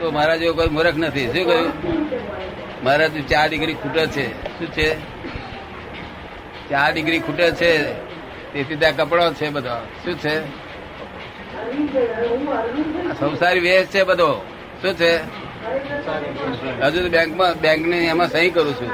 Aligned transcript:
તો 0.00 0.10
મારા 0.10 0.36
જેવો 0.36 0.54
કોઈ 0.54 0.66
મૂર્ખ 0.66 0.96
નથી. 0.96 1.26
શું 1.26 1.46
કહ્યું? 1.46 1.72
મારા 2.84 3.08
ચાર 3.08 3.48
ડિગ્રી 3.48 3.74
ખૂટે 3.74 4.06
છે. 4.06 4.58
શું 4.58 4.66
છે? 4.66 4.94
ચાર 6.70 6.92
ડિગ્રી 6.92 7.18
ખૂટે 7.18 7.50
છે. 7.50 7.92
તેથી 8.52 8.76
ત્યાં 8.76 8.96
કપડો 8.96 9.32
છે 9.32 9.50
બધો. 9.50 9.86
શું 10.04 10.18
છે? 10.18 10.40
સંસારી 13.20 13.60
વેશ 13.60 13.86
છે 13.86 14.02
બધો. 14.02 14.46
શું 14.82 14.94
છે? 14.94 15.16
હજુ 16.80 17.08
બેંકમાં 17.08 17.54
બેંકની 17.54 17.96
એમાં 17.96 18.28
સહી 18.28 18.50
કરું 18.50 18.74
છું. 18.74 18.90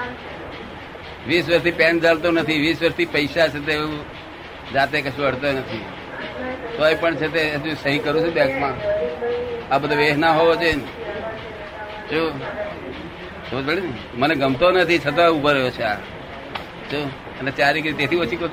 વીસ 1.27 1.49
વર્ષથી 1.49 1.71
પેન 1.71 2.01
ચાલતો 2.01 2.31
નથી. 2.31 2.59
વીસ 2.59 2.83
વર્ષથી 2.83 3.05
પૈસા 3.05 3.49
છે 3.49 3.67
તે 3.67 3.79
જાતે 4.75 5.03
કશું 5.03 5.27
અડતો 5.27 5.47
નથી. 5.47 5.85
તોય 6.77 6.95
પણ 6.95 7.17
છે 7.17 7.29
તે 7.29 7.55
હજુ 7.55 7.75
સહી 7.83 7.99
કરું 7.99 8.27
છું 8.27 8.33
બેંકમાં. 8.33 8.99
આ 9.71 9.79
બધો 9.81 9.95
વેહ 10.01 10.17
ના 10.17 10.33
હોવો 10.39 10.53
જોઈએ. 10.61 10.77
જો 12.11 12.21
મને 14.21 14.35
ગમતો 14.41 14.67
નથી, 14.71 15.01
છતાં 15.05 15.29
ઊભો 15.31 15.51
રહ્યો 15.53 15.71
છે 15.77 15.85
આ 15.85 15.99
જો, 16.91 16.99
અને 17.41 17.51
ચારી 17.59 17.83
કે 17.85 17.91
તેથી 17.99 18.21
ઓછી 18.25 18.39
કહું. 18.41 18.51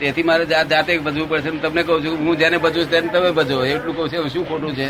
તેથી 0.00 0.26
મારે 0.28 0.44
જાત 0.46 0.66
જાતે 0.72 0.92
ભજવું 1.06 1.28
પડશે 1.30 1.50
તમને 1.64 1.82
કહું 1.82 1.98
છું, 2.04 2.14
હું 2.24 2.34
જેને 2.40 2.58
છું 2.64 2.84
તેને 2.92 3.08
તમે 3.14 3.30
ભજો 3.38 3.56
એટલું 3.64 3.94
કહું 3.96 4.06
છું 4.12 4.28
શું 4.34 4.44
ખોટું 4.48 4.72
છે 4.78 4.86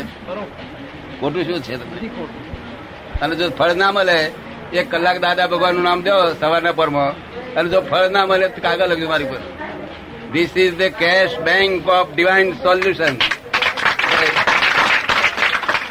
ખોટું 1.19 1.43
શું 1.47 1.59
છે? 1.65 1.73
અને 3.21 3.33
જો 3.35 3.45
ફળ 3.59 3.71
ના 3.81 3.91
મળે, 3.91 4.17
એક 4.73 4.85
કલાક 4.91 5.17
દાદા 5.25 5.47
ભગવાનનું 5.51 5.83
નામ 5.87 5.99
દો 6.07 6.15
સવારના 6.41 6.73
પરમાં, 6.79 7.11
અને 7.57 7.67
જો 7.69 7.79
ફળ 7.89 8.05
ના 8.15 8.25
મળે 8.29 8.47
તો 8.55 8.59
કાગળ 8.65 8.89
લખ્યું 8.91 9.11
મારી 9.13 9.29
પર 9.31 9.41
this 10.33 10.57
is 10.57 10.77
the 10.77 10.81
cash 10.81 11.39
bank 11.39 11.87
of 11.87 12.07
divine 12.15 12.53
solution 12.53 13.15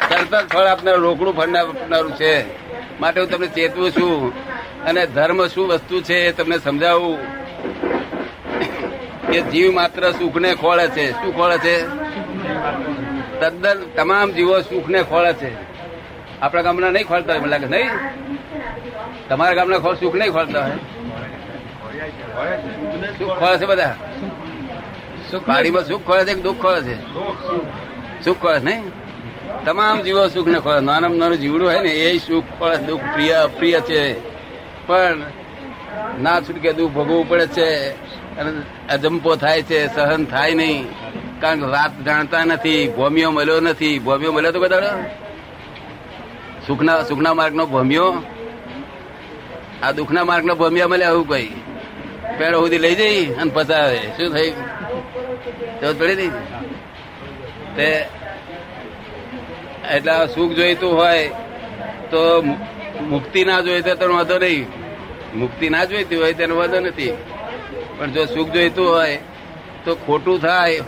તરત 0.09 0.35
જ 0.35 0.47
ફળ 0.47 0.65
આપનાર 0.65 0.95
રોકડું 0.95 1.33
ફળ 1.33 1.55
આપનારું 1.55 2.11
છે. 2.15 2.33
માટે 2.99 3.21
હું 3.21 3.29
તમને 3.29 3.47
ચેતવું 3.47 3.91
છું 3.91 4.33
અને 4.83 5.05
ધર્મ 5.05 5.47
શું 5.47 5.67
વસ્તુ 5.67 6.01
છે 6.01 6.13
એ 6.13 6.31
તમને 6.31 6.57
સમજાવું. 6.57 7.17
કે 9.31 9.41
જીવ 9.41 9.73
માત્ર 9.73 10.11
સુખને 10.11 10.55
ખોળે 10.55 10.87
છે. 10.87 11.11
શું 11.11 11.35
ખોળે 11.35 11.57
છે? 11.57 11.75
તદ્દન 13.39 13.83
તમામ 13.95 14.31
જીવો 14.31 14.61
સુખને 14.61 15.03
ખોળે 15.03 15.33
છે. 15.33 15.51
આપણા 16.41 16.61
ગામના 16.61 16.89
નહીં 16.89 17.07
ખોલતા 17.07 17.33
હોય 17.33 17.41
મને 17.41 17.49
લાગે. 17.49 17.65
નહીં? 17.65 17.89
તમારા 19.29 19.53
ગામના 19.53 19.77
ખોળ 19.77 19.95
સુખ 19.95 20.15
નહીં 20.15 20.31
ખોલતા 20.31 20.61
હોય? 20.65 20.96
સુખ 23.19 23.39
ખોળે 23.39 23.57
છે 23.57 23.65
બધા? 23.65 23.95
પાડીમાં 25.45 25.87
સુખ 25.87 26.05
ખોળે 26.05 26.25
છે 26.25 26.33
દુઃખ 26.33 26.57
ખોળે 26.61 26.81
છે? 26.81 26.95
સુખ 28.25 28.41
ખોળે 28.41 28.59
નહીં? 28.59 28.83
તમામ 29.65 30.01
જીવો 30.01 30.27
સુખ 30.27 30.47
ને 30.47 30.59
ખોળે. 30.59 30.79
નાનામાં 30.79 31.17
નાનું 31.17 31.37
જીવડું 31.37 31.67
હોય 31.67 31.79
ને, 31.79 31.89
એ 31.89 32.17
સુખ 32.17 32.43
ખોળે 32.59 32.77
દુઃખ 32.77 33.01
પ્રિય 33.13 33.33
અપ્રિય 33.33 33.79
છે. 33.79 34.19
પણ 34.87 35.17
ના 36.19 36.41
છૂટકે 36.41 36.73
દુઃખ 36.73 36.91
ભોગવવું 36.91 37.29
પડે 37.29 37.47
છે. 37.47 37.89
અને 38.37 38.51
અજંપો 38.89 39.35
થાય 39.35 39.61
છે, 39.61 39.95
સહન 39.95 40.25
થાય 40.25 40.53
નહીં. 40.53 40.87
કારણ 41.41 41.59
કે 41.59 41.65
વાત 41.65 42.03
જાણતા 42.05 42.45
નથી, 42.45 42.89
ભોમિયો 42.89 43.31
મળ્યો 43.31 43.59
નથી. 43.59 43.99
ભોમિયો 43.99 44.31
મળ્યો 44.31 44.51
તો 44.51 44.59
બધા 44.59 45.05
સુખના 46.67 47.03
સુખના 47.03 47.33
માર્ગનો 47.33 47.65
ભોમિયો. 47.65 48.23
આ 49.83 49.91
દુઃખના 49.91 50.23
માર્ગનો 50.23 50.55
ભોમિયા 50.55 50.87
મળ્યા 50.87 51.09
આવું 51.09 51.29
કઈ. 51.29 51.49
પેડો 52.37 52.59
સુધી 52.59 52.77
લઈ 52.77 52.95
જઈ 52.95 53.25
અને 53.25 53.51
પતાવે 53.53 53.99
શું 53.99 54.33
થઈ? 54.33 54.51
તો 55.81 55.93
પડી 55.93 56.15
નહીં? 56.15 56.31
તે 57.75 58.05
એટલે 59.91 60.27
સુખ 60.35 60.53
જોઈતું 60.53 60.97
હોય 60.97 61.27
તો 62.11 62.41
મુક્તિ 63.01 63.45
ના 63.45 63.61
જોઈતો 63.61 63.95
તો 63.95 64.13
વાંધો 64.13 64.39
નહીં. 64.39 64.65
મુક્તિ 65.35 65.69
ના 65.69 65.85
જોઈતી 65.85 66.15
હોય 66.15 66.33
તેનો 66.33 66.55
વાંધો 66.55 66.79
નથી. 66.79 67.17
પણ 67.97 68.11
જો 68.11 68.25
સુખ 68.25 68.49
જોઈતું 68.49 68.89
હોય 68.89 69.19
તો 69.85 69.95
ખોટું 69.95 70.41
થાય 70.41 70.81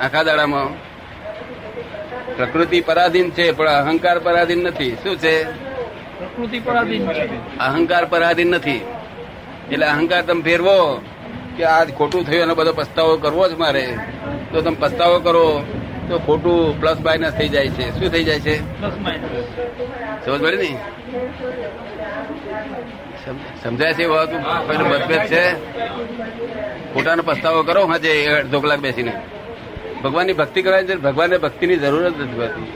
આખા 0.00 0.22
દાડામાં. 0.22 0.86
પ્રકૃતિ 2.36 2.80
પરાધીન 2.80 3.30
છે 3.30 3.52
પણ 3.52 3.68
અહંકાર 3.68 4.18
પરાધીન 4.18 4.58
નથી. 4.58 4.90
શું 5.02 5.16
છે? 5.16 5.44
પ્રકૃતિ 6.18 6.60
પરાધીન 6.60 7.12
છે. 7.12 7.58
અહંકાર 7.58 8.04
પરાધીન 8.04 8.46
નથી. 8.46 8.84
એટલે 9.72 9.86
અહંકાર 9.86 10.22
તમે 10.22 10.42
ફેરવો 10.42 10.78
કે 11.56 11.64
આ 11.64 11.84
ખોટું 11.98 12.22
થયું 12.26 12.42
એનો 12.42 12.54
બધો 12.54 12.72
પસ્તાવો 12.72 13.16
કરવો 13.16 13.44
જ 13.50 13.52
મારે. 13.62 13.86
તો 14.52 14.56
તમે 14.60 14.76
પસ્તાવો 14.80 15.16
કરો 15.26 15.46
તો 16.08 16.14
ખોટું 16.26 16.80
પ્લસ 16.80 16.98
માઇનસ 17.06 17.34
થઈ 17.38 17.48
જાય 17.48 17.68
છે. 17.68 17.84
શું 17.98 18.08
થઈ 18.12 18.24
જાય 18.28 18.40
છે? 18.40 18.54
સમજ 20.24 20.40
પડે 20.42 20.56
ને? 20.62 20.70
સમજાય 23.62 23.94
છે 23.94 24.04
વાત? 24.04 24.30
મતભેદ 24.92 25.22
છે? 25.32 25.42
ખોટાનો 26.92 27.22
પસ્તાવો 27.22 27.60
કરો 27.68 27.82
હાજે 27.86 28.10
અડધો 28.38 28.58
કલાક 28.60 28.80
બેસીને. 28.80 29.14
ભગવાનની 30.02 30.38
ભક્તિ 30.40 30.60
કરવાની 30.62 31.02
ભગવાનને 31.06 31.36
ભક્તિની 31.44 31.76
જરૂર 31.76 32.02
જ 32.10 32.14
નથી 32.22 32.40
હોતી 32.40 32.70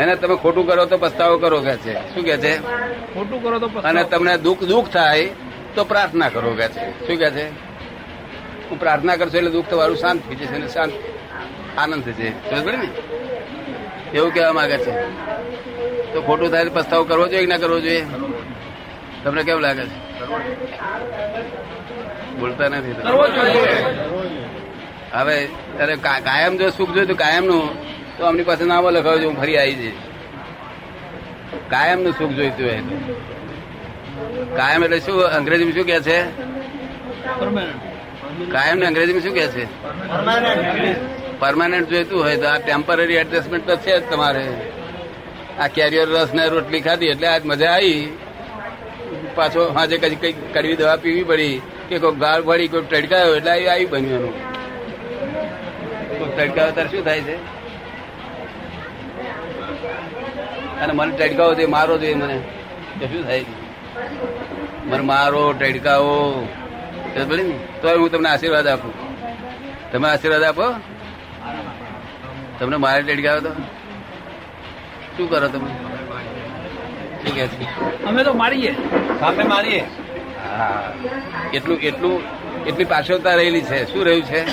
એને 0.00 0.12
તમે 0.16 0.36
ખોટું 0.42 0.64
કરો 0.68 0.84
તો 0.90 0.96
પસ્તાવો 0.98 1.34
કરો 1.38 1.58
કે 1.66 1.74
છે. 1.76 1.94
શું 2.12 2.22
કે 2.28 2.36
છે? 2.42 2.52
ખોટું 3.14 3.38
કરો 3.42 3.56
તો 3.62 3.66
અને 3.88 4.02
તમને 4.12 4.34
દુઃખ 4.46 4.62
દુઃખ 4.72 4.88
થાય 4.96 5.28
તો 5.74 5.84
પ્રાર્થના 5.84 6.28
કરો 6.34 6.50
કે 6.60 6.66
છે. 6.74 6.82
શું 7.06 7.16
કે 7.22 7.28
છે? 7.36 7.44
હું 8.68 8.76
પ્રાર્થના 8.82 9.16
કરશો 9.20 9.36
એટલે 9.38 9.50
દુઃખ 9.56 9.68
તમારું 9.70 9.98
શાંત 10.02 10.20
થઈ 10.28 10.38
જશે 10.40 10.54
અને 10.58 10.68
શાંત 10.68 10.92
આનંદ 11.78 12.04
થશે 12.06 12.28
સમજ 12.50 12.66
ને? 12.82 12.88
એવું 14.16 14.30
કહેવા 14.34 14.54
માંગે 14.58 14.78
છે. 14.84 14.92
તો 16.12 16.18
ખોટું 16.26 16.48
થાય 16.52 16.64
તો 16.68 16.72
પસ્તાવો 16.76 17.04
કરવો 17.10 17.26
જોઈએ 17.32 17.44
કે 17.44 17.50
ના 17.52 17.62
કરવો 17.64 17.78
જોઈએ? 17.86 18.02
તમને 19.24 19.42
કેમ 19.46 19.58
લાગે 19.66 19.84
છે? 19.90 19.96
બોલતા 22.38 22.68
નથી 22.68 22.94
હવે 25.14 25.36
ત્યારે 25.76 25.94
કાયમ 26.26 26.52
જો 26.60 26.66
સુખ 26.78 26.92
જોયું 26.94 27.16
કાયમનું 27.22 27.64
તો 28.16 28.26
અમની 28.30 28.46
પાસે 28.48 28.64
નામો 28.70 28.88
લખાવજો 28.96 29.26
હું 29.28 29.36
ફરી 29.40 29.56
આવી 29.60 29.78
જઈશ 29.82 30.00
કાયમનું 31.72 32.12
સુખ 32.18 32.32
જોઈતું 32.38 32.64
હોય 32.66 32.82
તો. 32.88 32.96
કાયમ 34.58 34.84
એટલે 34.84 34.98
શું 35.06 35.16
અંગ્રેજીમાં 35.38 35.74
શું 35.76 35.86
કે 35.90 35.98
છે? 36.06 36.18
કાયમ 38.54 38.76
ને 38.78 38.86
અંગ્રેજીમાં 38.86 39.22
શું 39.22 39.34
કે 39.34 39.46
છે? 39.46 39.64
પરમાનન્ટ 41.40 41.88
જોઈતું 41.88 42.22
હોય 42.24 42.36
તો 42.36 42.46
આ 42.48 42.58
ટેમ્પરરી 42.58 43.18
એડજસ્ટમેન્ટ 43.22 43.66
તો 43.66 43.76
છે 43.76 43.94
જ 44.00 44.02
તમારે. 44.10 44.44
આ 45.60 45.68
કેરિયર 45.68 46.08
રસ 46.08 46.30
ને 46.34 46.44
રોટલી 46.48 46.80
ખાધી 46.80 47.06
એટલે 47.06 47.26
આજ 47.26 47.42
મજા 47.44 47.72
આવી. 47.72 48.18
પાછો 49.36 49.62
આજે 49.76 49.96
કઈ 49.98 50.14
કઈ 50.14 50.34
કડવી 50.54 50.76
દવા 50.76 50.96
પીવી 50.96 51.24
પડી 51.24 51.56
કે 51.88 51.96
કોઈ 51.98 52.16
ગાળ 52.16 52.42
પડી 52.42 52.68
કોઈ 52.68 52.86
ટડકાયો 52.90 53.34
એટલે 53.36 53.50
આવી 53.50 53.68
આવી 53.68 53.86
બન્યું 53.86 54.14
એનું. 54.18 54.34
કોઈ 56.18 56.32
ટડકાયો 56.36 56.72
ત્યારે 56.76 56.90
શું 56.90 57.04
થાય 57.04 57.20
છે? 57.20 57.36
અને 60.82 60.92
મને 60.92 61.12
ટડકાવો 61.16 61.52
દે 61.54 61.66
મારો 61.66 61.98
જોઈએ 61.98 62.14
મને. 62.14 62.38
તો 63.00 63.06
શું 63.06 63.22
થાય 63.28 63.44
મને 64.84 65.00
મારો 65.00 65.54
ને 67.36 67.58
તોય 67.82 67.96
હું 67.96 68.10
તમને 68.10 68.28
આશીર્વાદ 68.28 68.66
આપું. 68.66 68.92
તમે 69.92 70.08
આશીર્વાદ 70.08 70.42
આપો? 70.42 70.62
તમને 72.58 72.76
મારે 72.76 73.02
ટેડકાવો 73.02 73.40
તો? 73.40 73.50
શું 75.16 75.30
કરો 75.30 75.48
તમે? 75.48 75.70
શું 77.18 77.34
કે 77.34 77.44
અમે 78.04 78.24
તો 78.24 78.32
મારીએ. 78.32 78.72
સામે 79.20 79.44
મારીએ. 79.44 79.84
હા. 80.48 80.94
એટલું 81.54 81.78
એટલું 81.78 82.22
એટલી 82.66 82.84
પાછળતા 82.84 83.34
રહેલી 83.34 83.60
છે? 83.60 83.92
શું 83.92 84.04
રહ્યું 84.04 84.22
છે? 84.22 84.46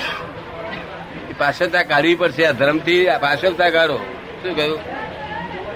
પાછળતા 1.40 1.84
કાઢવી 1.84 2.16
પડશે. 2.16 2.46
આ 2.46 2.52
ધર્મથી 2.52 3.08
આ 3.08 3.18
પાછળતા 3.18 3.70
કાઢો. 3.70 3.98
શું 4.44 4.56
કહ્યું? 4.56 4.80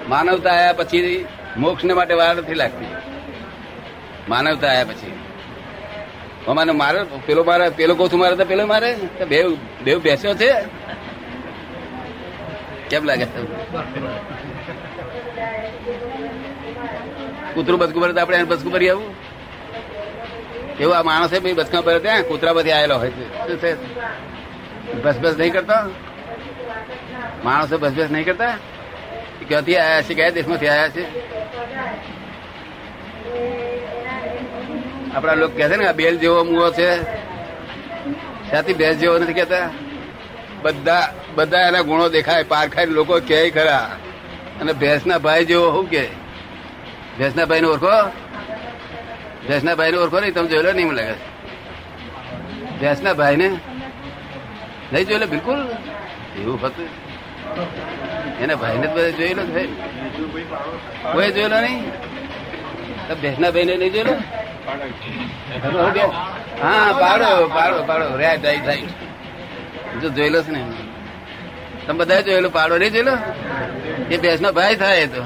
માનવતા 0.10 0.52
આયા 0.52 0.74
પછી 0.74 1.26
મોક્ષને 1.58 1.94
માટે 1.94 2.14
વાર 2.14 2.36
નથી 2.36 2.54
લાગતી. 2.54 2.86
માનવતા 4.30 4.68
આવ્યા 4.68 4.84
પછી. 4.84 5.14
અમારે 6.48 6.72
મારે 6.72 7.00
પેલો 7.26 7.44
મારે, 7.44 7.70
પેલો 7.70 7.96
કોથું 7.96 8.20
મારે 8.20 8.36
તો 8.36 8.46
પેલો 8.46 8.66
મારે. 8.66 8.96
બે 9.30 9.44
બે 9.84 9.96
બેસ્યો 9.96 10.34
છે. 10.34 10.52
કેમ 12.90 13.04
લાગે? 13.04 13.28
કૂતરું 17.54 17.80
બચકું 17.80 18.02
ભરે 18.02 18.22
આપણે 18.22 18.38
એને 18.38 18.46
બચકું 18.46 18.72
ભરી 18.72 18.90
આવું. 18.90 19.16
એવું 20.80 20.98
આ 20.98 21.04
માણસે 21.04 21.40
ભાઈ 21.40 21.54
બચકા 21.54 21.82
ભરે 21.82 22.00
ત્યાં 22.00 22.24
કૂતરા 22.24 22.54
બધી 22.54 22.72
આવેલો 22.72 22.98
હોય 22.98 23.10
છે. 23.10 23.74
બસ 25.04 25.18
બસ 25.20 25.38
નહીં 25.38 25.54
કરતા? 25.54 25.90
માણસો 27.44 27.78
બસ 27.78 27.92
બસ 27.92 28.12
નહીં 28.12 28.26
કરતા? 28.26 28.58
ક્યાંથી 29.48 29.78
આયા 29.78 30.02
છે 30.02 30.14
કયા 30.14 30.30
દેશમાંથી 30.30 30.68
આવ્યા 30.68 30.90
છે? 30.90 31.04
આપણા 35.16 35.34
લોકો 35.42 35.54
કહે 35.58 35.68
છે 35.70 35.76
ને, 35.76 35.86
આ 35.88 35.92
બેલ 35.92 36.16
જેવો 36.18 36.44
મુવો 36.44 36.68
છે. 36.72 36.90
ત્યાંથી 38.50 38.74
ભેંસ 38.74 38.98
જેવો 38.98 39.18
નથી 39.20 39.34
કેતા 39.34 39.70
બધા 40.64 41.14
બધા 41.36 41.62
એના 41.68 41.82
ગુણો 41.82 42.10
દેખાય 42.10 42.44
પારખાય 42.44 42.86
લોકો 42.86 43.20
કહે 43.20 43.50
ખરા. 43.50 43.86
અને 44.62 44.74
ભેંસના 44.74 45.18
ભાઈ 45.18 45.46
જેવો 45.46 45.68
શું 45.72 45.90
કે 45.90 46.04
ભેંસના 47.18 47.46
ભાઈ 47.46 47.62
ને 47.62 47.68
ઓળખો? 47.68 47.96
ભેંસના 49.48 49.76
ભાઈ 49.76 49.92
ને 49.92 49.98
ઓળખો 49.98 50.20
નહીં, 50.20 50.34
તમે 50.34 50.48
જોયેલો 50.48 50.72
નહીં 50.72 50.88
મને 50.88 50.98
લાગે. 51.02 51.18
ભેંસના 52.80 53.14
ભાઈ 53.14 53.36
ને 53.36 53.48
નહીં 54.94 55.06
જોયેલો? 55.06 55.28
બિલકુલ. 55.28 55.60
એવું 56.40 56.58
હતું. 56.62 56.88
એના 58.42 58.56
ભાઈ 58.56 58.78
ને 58.78 58.88
બધા 58.88 59.10
જોયેલો 59.10 59.44
છે 59.46 59.64
કોઈ 61.14 61.32
જોયેલો 61.32 61.60
નહીં? 61.62 61.80
ભેંસના 63.22 63.52
ભાઈ 63.52 63.66
ને 63.66 63.76
નહીં 63.78 63.94
જોયેલો? 63.94 64.16
હા, 66.62 66.98
પાડો 67.00 67.48
પાડો 67.48 67.84
પાડો 67.84 68.18
રાઈટ 68.18 68.46
રાઈટ 68.46 68.68
રાઈટ 68.68 70.02
જો 70.02 70.10
જોયેલો 70.10 70.42
છે 70.42 70.52
ને 70.52 70.66
તમે 71.88 71.98
બધા 71.98 72.22
જોયેલો 72.22 72.50
પાડો 72.50 72.78
નહીં 72.78 72.92
જોયેલો? 72.92 73.18
એ 74.12 74.18
ભેંસ 74.18 74.42
નો 74.42 74.52
ભાઈ 74.52 74.76
થાય 74.76 75.08
તો. 75.08 75.24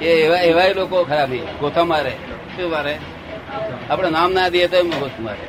એ 0.00 0.04
એવા 0.04 0.36
એવા 0.36 0.66
લોકો 0.66 1.04
ખરાબ 1.04 1.30
ગોથા 1.32 1.84
મારે. 1.84 2.10
શું 2.56 2.70
મારે? 2.70 2.98
આપણે 3.90 4.10
નામ 4.10 4.32
ના 4.32 4.48
દઈએ 4.48 4.66
તો 4.66 4.76
એમ 4.76 4.90
ગોથ 4.90 5.10
મારે. 5.20 5.46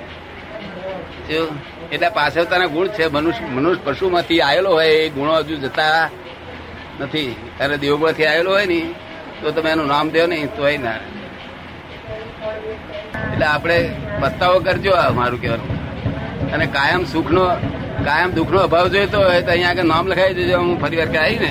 શું? 1.34 1.48
એટલે 1.92 2.44
તને 2.44 2.68
ગુણ 2.68 2.88
છે. 2.88 3.08
મનુષ્ય 3.08 3.46
મનુષ્ય 3.46 3.82
પશુમાંથી 3.84 4.42
આવેલો 4.42 4.72
હોય, 4.72 4.88
એ 4.88 5.10
ગુણો 5.10 5.34
હજુ 5.34 5.56
જતા 5.56 6.10
નથી. 7.00 7.36
અને 7.60 7.78
દેવગુણથી 7.78 8.26
આવેલો 8.26 8.52
હોય 8.52 8.66
ને 8.66 8.94
તો 9.42 9.52
તમે 9.52 9.72
એનું 9.72 9.88
નામ 9.88 10.10
દો 10.10 10.28
ને, 10.28 10.46
તો 10.46 10.64
ના. 10.64 10.96
એટલે 13.34 13.46
આપણે 13.46 13.90
પસ્તાવો 14.22 14.60
કરજો 14.60 14.92
મારું 15.16 15.42
કહેવાનું. 15.42 15.70
અને 16.52 16.66
કાયમ 16.66 17.06
સુખનો, 17.06 17.46
કાયમ 18.06 18.32
દુઃખનો 18.32 18.60
અભાવ 18.60 18.88
જોઈતો 18.88 19.20
હોય 19.20 19.42
તો 19.42 19.52
અહીંયા 19.52 19.70
આગળ 19.70 19.84
નામ 19.84 20.08
લખાવી 20.08 20.34
દેજો, 20.34 20.58
હું 20.58 20.82
ફરી 20.82 20.98
વાર 20.98 21.06
કે 21.06 21.48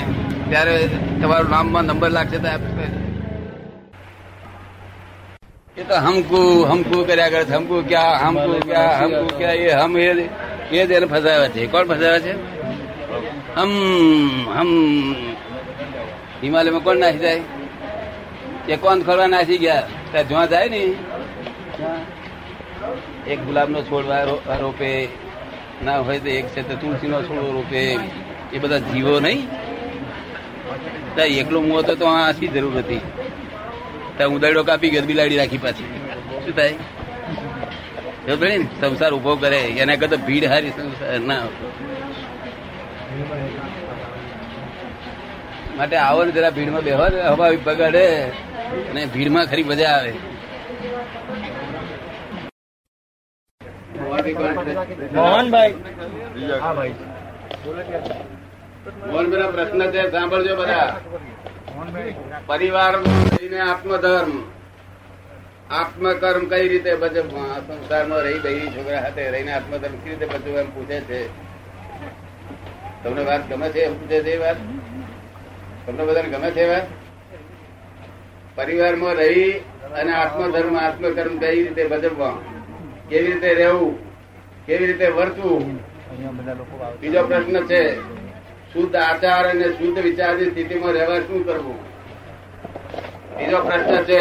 ત્યારે 0.48 0.88
તમારું 1.22 1.50
નામમાં 1.50 1.84
નંબર 1.84 2.10
લાગશે 2.10 2.38
તો 2.38 2.48
એ 5.76 5.82
તો 5.82 5.94
હમકુ 5.94 6.64
હમકુ 6.64 7.04
કર્યા 7.04 7.28
કરે 7.28 7.42
હમકુ 7.42 7.84
ક્યાં 7.88 8.28
હમકુ 8.28 8.60
ક્યાં 8.60 9.04
હમકુ 9.04 9.38
ક્યાં, 9.38 9.54
એ 9.54 9.70
હમ, 9.70 9.98
એ 9.98 10.86
જ 10.86 10.90
એને 10.90 11.06
ફસાવ્યા 11.06 11.48
છે. 11.48 11.66
કોણ 11.66 11.84
ફસાવ્યા 11.84 12.18
છે? 12.18 12.32
હમ 13.54 14.50
હમ. 14.58 15.12
હિમાલયમાં 16.42 16.80
કોણ 16.80 16.96
નાસી 16.96 17.18
જાય? 17.18 17.40
એ 18.68 18.76
કોણ 18.76 19.02
ખોરવા 19.02 19.26
નાસી 19.26 19.58
ગયા? 19.58 19.80
ત્યાં 20.10 20.28
જોવા 20.28 20.46
જાય 20.46 20.68
ને? 20.68 20.82
એક 23.26 23.40
ગુલાબનો 23.40 23.82
છોડ 23.82 24.04
રોપે, 24.60 25.08
ના 25.84 25.98
હોય 25.98 26.18
તો 26.18 26.28
એક 26.28 26.46
છે 26.48 26.62
તો 26.68 26.74
તુલસીનો 26.76 27.22
છોડ 27.22 27.54
રોપે 27.54 27.82
એ 28.52 28.58
બધા 28.58 28.78
જીવો 28.78 29.20
નહીં? 29.20 29.48
ત્યાં 31.14 31.28
એકલો 31.28 31.60
મું 31.60 31.78
હતો 31.78 31.94
તો 31.94 32.06
આસી 32.06 32.48
જરૂર 32.48 32.78
હતી. 32.78 33.00
ત્યાં 34.16 34.30
ઉદાડો 34.30 34.62
કાપી 34.62 34.90
ગરબી 34.90 35.14
લાડી 35.14 35.36
રાખી 35.36 35.58
પાછી. 35.58 35.88
શું 36.44 36.54
થાય? 36.56 36.74
સંસાર 38.80 39.12
ઊભો 39.12 39.36
કરે, 39.36 39.60
એના 39.80 39.96
કરતા 39.96 40.16
ભીડ 40.16 40.44
હારી 40.44 40.70
સંસાર 40.70 41.20
ના 41.20 41.38
માટે 45.76 45.96
આવો 45.96 46.24
ને 46.24 46.32
જરા 46.32 46.50
ભીડમાં 46.50 46.82
બેહો 46.82 47.08
ને 47.08 47.22
હવા 47.22 47.50
બગાડે 47.64 48.04
અને 48.90 49.06
ભીડમાં 49.06 49.46
ખરી 49.46 49.62
મજા 49.62 49.88
આવે. 49.88 50.12
મોહનભાઈ. 55.14 55.74
પ્રશ્ન 59.52 59.90
છે 59.90 60.10
સાંભળજો 60.10 60.56
બધા. 60.56 61.00
પરિવાર 62.46 62.94
રહીને 62.94 63.60
આત્મધર્મ. 63.60 64.32
આત્મકર્મ 65.70 66.48
કઈ 66.48 66.68
રીતે 66.68 66.94
બચવવા 66.94 67.58
સંસારમાં 67.58 68.18
રહી 68.18 68.38
બૈરી 68.38 68.70
છોકરા 68.70 69.02
સાથે 69.02 69.30
રહીને 69.30 69.52
આત્મધર્મ 69.52 69.94
કઈ 70.04 70.10
રીતે 70.10 70.26
બચવું 70.26 70.58
એમ 70.58 70.70
પૂછે 70.70 71.00
છે. 71.00 71.49
તમને 73.02 73.22
વાત 73.24 73.42
ગમે 73.48 73.68
છે 73.70 73.88
પૂછે 73.88 74.18
છે 74.22 74.38
વાત? 74.38 74.58
તમને 75.86 76.02
બધાને 76.04 76.28
ગમે 76.28 76.50
છે 76.50 76.64
વાત? 76.66 76.86
પરિવારમાં 78.56 79.14
રહી 79.14 79.62
અને 80.00 80.12
આત્મધર્મ 80.12 80.76
આત્મકર્મ 80.76 81.34
કઈ 81.38 81.62
રીતે 81.62 81.82
ભજવવા 81.84 82.36
કેવી 83.08 83.26
રીતે 83.26 83.50
રહેવું? 83.54 83.94
કેવી 84.66 84.86
રીતે 84.86 85.06
વર્તવું? 85.08 85.80
બીજો 87.00 87.22
પ્રશ્ન 87.22 87.56
છે 87.66 87.82
શુદ્ધ 88.72 88.96
આચાર 88.96 89.44
અને 89.46 89.66
શુદ્ધ 89.78 89.98
વિચારની 90.02 90.50
સ્થિતિમાં 90.50 90.92
રહેવા 90.92 91.20
શું 91.20 91.44
કરવું? 91.44 91.78
બીજો 93.36 93.58
પ્રશ્ન 93.60 94.04
છે 94.04 94.20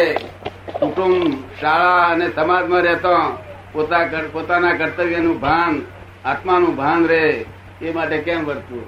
કુટુંબ 0.80 1.36
શાળા 1.60 2.02
અને 2.06 2.26
સમાજમાં 2.30 2.82
રહેતા 2.82 3.24
પોતા 3.72 4.04
પોતાના 4.32 4.74
કર્તવ્યનું 4.74 5.40
ભાન 5.40 5.74
આત્માનું 6.24 6.76
ભાન 6.76 7.02
રહે. 7.06 7.46
એ 7.82 7.90
માટે 7.90 8.18
કેમ 8.18 8.44
વર્તવું 8.44 8.84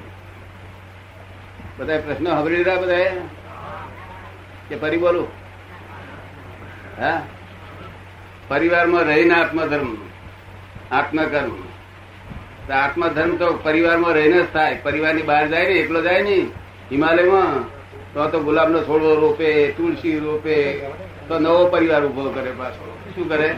બધા 1.78 1.98
પ્રશ્નો 1.98 2.30
હબરી 2.30 2.56
લીધા 2.56 2.74
બધા 2.74 3.04
કે 4.68 4.76
ફરી 4.76 4.96
બોલું? 4.96 5.28
હા? 7.00 7.22
પરિવારમાં 8.48 9.02
રહીને 9.02 9.34
આત્મધર્મ, 9.34 9.96
આત્મકર્મ. 10.90 11.62
આત્મધર્મ 12.72 13.36
તો 13.36 13.52
પરિવારમાં 13.52 14.12
રહીને 14.12 14.42
જ 14.42 14.46
થાય. 14.52 14.80
પરિવારની 14.82 15.22
બહાર 15.22 15.48
જાય 15.48 15.66
ને 15.66 15.72
એકલો 15.72 16.02
જાય 16.02 16.22
ને 16.22 16.46
હિમાલયમાં 16.90 17.68
તો 18.14 18.28
તો 18.28 18.40
ગુલાબનો 18.40 18.82
છોડવો 18.82 19.14
રોપે, 19.14 19.70
તુલસી 19.70 20.18
રોપે. 20.18 20.72
તો 21.28 21.38
નવો 21.38 21.66
પરિવાર 21.66 22.06
ઊભો 22.06 22.30
કરે 22.30 22.50
પાછો. 22.50 22.98
શું 23.14 23.28
કરે? 23.28 23.56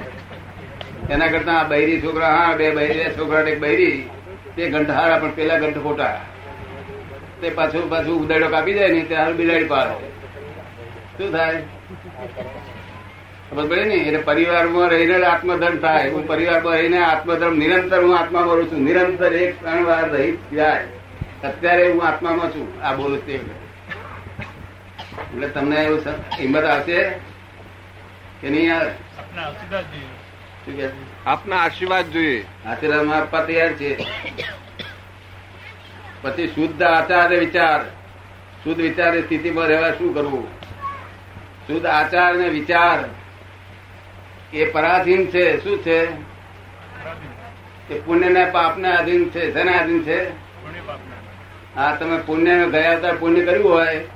એના 1.10 1.26
કરતા 1.26 1.62
બૈરી 1.62 2.02
છોકરા, 2.02 2.28
હા, 2.28 2.56
બે 2.56 2.74
બૈરી 2.74 3.04
છોકરા 3.18 3.40
એક 3.40 3.60
બૈરી. 3.60 4.10
તે 4.56 4.70
ઘંટા 4.70 4.94
હારા 4.94 5.18
પણ 5.18 5.30
પેલા 5.30 5.58
ઘંટ 5.58 5.82
ખોટા. 5.82 6.20
તે 7.40 7.50
પાછું 7.50 7.90
પાછું 7.90 8.20
ઉદાડો 8.24 8.48
કાપી 8.48 8.74
જાય 8.74 8.88
ને 8.88 9.00
ત્યારે 9.00 9.32
બિલાડી 9.32 9.64
પાડે. 9.64 9.94
શું 11.18 11.32
થાય? 11.32 11.62
ખબર 13.50 13.66
પડે 13.66 13.84
ને? 13.84 13.94
એટલે 13.94 14.20
પરિવારમાં 14.22 14.88
રહીને 14.88 15.16
આત્મધર્મ 15.24 15.76
થાય. 15.78 16.10
હું 16.10 16.28
પરિવારમાં 16.28 16.74
રહીને 16.74 16.98
આત્મધર્મ 17.04 17.54
નિરંતર 17.58 18.00
હું 18.02 18.18
આત્મા 18.18 18.42
કરું 18.42 18.72
છું. 18.72 18.80
નિરંતર 18.82 19.32
એક 19.32 19.60
ત્રણ 19.60 19.84
વાર 19.84 20.06
રહી 20.10 20.38
જાય. 20.54 20.86
અત્યારે 21.44 21.92
હું 21.92 22.02
આત્મામાં 22.06 22.50
છું. 22.50 22.66
આ 22.82 22.94
બોલું 22.94 23.26
તે 23.26 23.40
એટલે 25.34 25.48
તમને 25.48 25.76
એવું 25.84 26.00
હિંમત 26.38 26.64
આવશે 26.64 26.98
કે 28.40 28.50
નહીં 28.50 28.68
યાર 28.68 28.88
શું 30.64 30.76
કે 30.76 30.86
આપના 31.26 31.56
આશીર્વાદ 31.56 32.04
જોઈએ. 32.04 32.44
આશીર્વાદ 32.66 33.12
આપવા 33.12 33.44
તૈયાર 33.44 33.72
છે. 33.72 34.06
પછી 36.22 36.46
શુદ્ધ 36.46 36.82
આચાર 36.82 37.26
અને 37.26 37.36
વિચાર. 37.36 37.84
શુદ્ધ 38.64 38.80
વિચાર 38.80 39.20
સ્થિતિમાં 39.20 39.66
રહેવા 39.66 39.90
શું 39.90 40.14
કરવું? 40.14 40.52
શુદ્ધ 41.66 41.86
આચાર 41.86 42.34
અને 42.34 42.48
વિચાર. 42.48 43.08
એ 44.52 44.70
પરાધીન 44.70 45.26
છે, 45.26 45.64
શું 45.64 45.78
છે? 45.78 46.04
એ 47.90 48.00
પુણ્ય 48.06 48.28
ને 48.28 48.44
પાપ 48.44 48.78
ને 48.78 48.96
આધીન 48.96 49.30
છે, 49.30 49.52
શેના 49.52 49.72
આધીન 49.72 50.04
છે? 50.04 50.30
હા, 51.74 51.96
તમે 51.96 52.18
પુણ્ય 52.18 52.70
ગયા 52.70 52.92
અવતાર 52.92 53.16
પુણ્ય 53.16 53.44
કર્યું 53.44 53.70
હોય, 53.70 54.06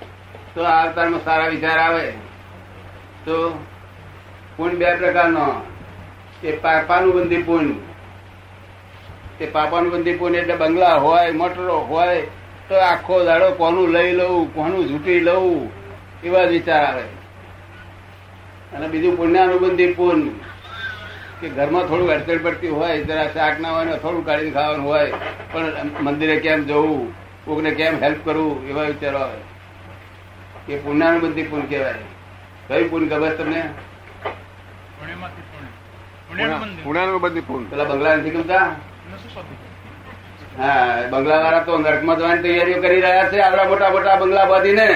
તો 0.54 0.62
આ 0.62 0.86
અવતારમાં 0.86 1.24
સારા 1.24 1.46
વિચાર 1.46 1.78
આવે. 1.78 2.10
તો 3.24 3.64
પુણ્ય 4.56 4.74
બે 4.74 4.94
પ્રકારનો. 4.94 5.67
એ 6.44 6.52
પાપાનું 6.52 7.14
બંધી 7.14 7.42
પુણ્ય 7.42 7.74
તે 9.38 9.46
પાપાનું 9.46 9.92
બંધી 9.92 10.16
પુણ્ય 10.16 10.38
એટલે 10.38 10.56
બંગલા 10.56 10.94
હોય, 10.94 11.30
મોટરો 11.30 11.78
હોય, 11.78 12.22
તો 12.68 12.74
આખો 12.74 13.24
દાડો 13.24 13.50
કોનું 13.50 13.90
લઈ 13.90 14.12
લઉં, 14.12 14.54
કોનું 14.54 14.88
ઝૂંટી 14.88 15.20
લઉં, 15.20 15.70
એવા 16.24 16.44
જ 16.44 16.48
વિચાર 16.48 16.84
આવે. 16.84 17.02
અને 18.76 18.88
બીજું 18.88 19.16
પુણ્યાનુબંધી 19.16 19.92
પુણ્ય 19.92 20.30
કે 21.40 21.48
ઘરમાં 21.48 21.82
થોડું 21.82 22.10
અડચણ 22.10 22.38
પડતી 22.38 22.68
હોય, 22.68 23.02
જરા 23.02 23.26
શાક 23.26 23.60
ના 23.60 23.70
હોય 23.70 23.96
થોડું 23.96 24.26
કાઢીને 24.26 24.50
ખાવાનું 24.50 24.86
હોય, 24.86 25.12
પણ 25.52 25.90
મંદિરે 26.00 26.36
કેમ 26.36 26.64
જવું, 26.64 27.14
કોકને 27.44 27.70
કેમ 27.70 28.02
હેલ્પ 28.02 28.24
કરવું, 28.24 28.68
એવા 28.68 28.82
વિચારો 28.82 29.18
આવે. 29.18 29.40
એ 30.72 30.78
પુણ્યાનુબંધી 30.78 31.42
પુણ્ય 31.42 31.66
કહેવાય. 31.66 31.94
કયું 32.68 32.90
પુણ્ય 32.90 33.08
ખબર 33.08 33.30
તમને? 33.30 33.62
પુણાનું 36.28 37.20
બધી 37.20 37.46
પૂર્ણ 37.48 37.68
પેલા 37.70 37.88
બંગલા 37.90 38.16
નથી 38.16 38.30
ગમતા 38.30 38.66
હા 40.58 41.08
બંગલા 41.12 41.38
વાળા 41.44 41.64
તો 41.66 41.78
નરકમાં 41.78 42.18
જવાની 42.18 42.42
તૈયારીઓ 42.42 42.82
કરી 42.82 43.00
રહ્યા 43.00 43.30
છે 43.30 43.38
આવડા 43.42 43.68
મોટા 43.70 43.90
મોટા 43.90 44.16
બંગલા 44.16 44.46
બાંધીને. 44.46 44.88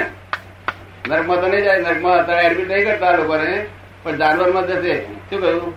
નરકમાં 1.09 1.41
તો 1.41 1.47
નહીં 1.49 1.65
જાય 1.65 1.81
નરકમાં 1.81 2.21
અત્યારે 2.21 2.47
એડમિટ 2.49 2.69
નહીં 2.69 2.87
કરતા 2.89 3.17
લોકોને 3.17 3.67
પણ 4.03 4.19
જાનવરમાં 4.19 4.67
જશે. 4.67 4.95
શું 5.31 5.41
કહ્યું? 5.41 5.75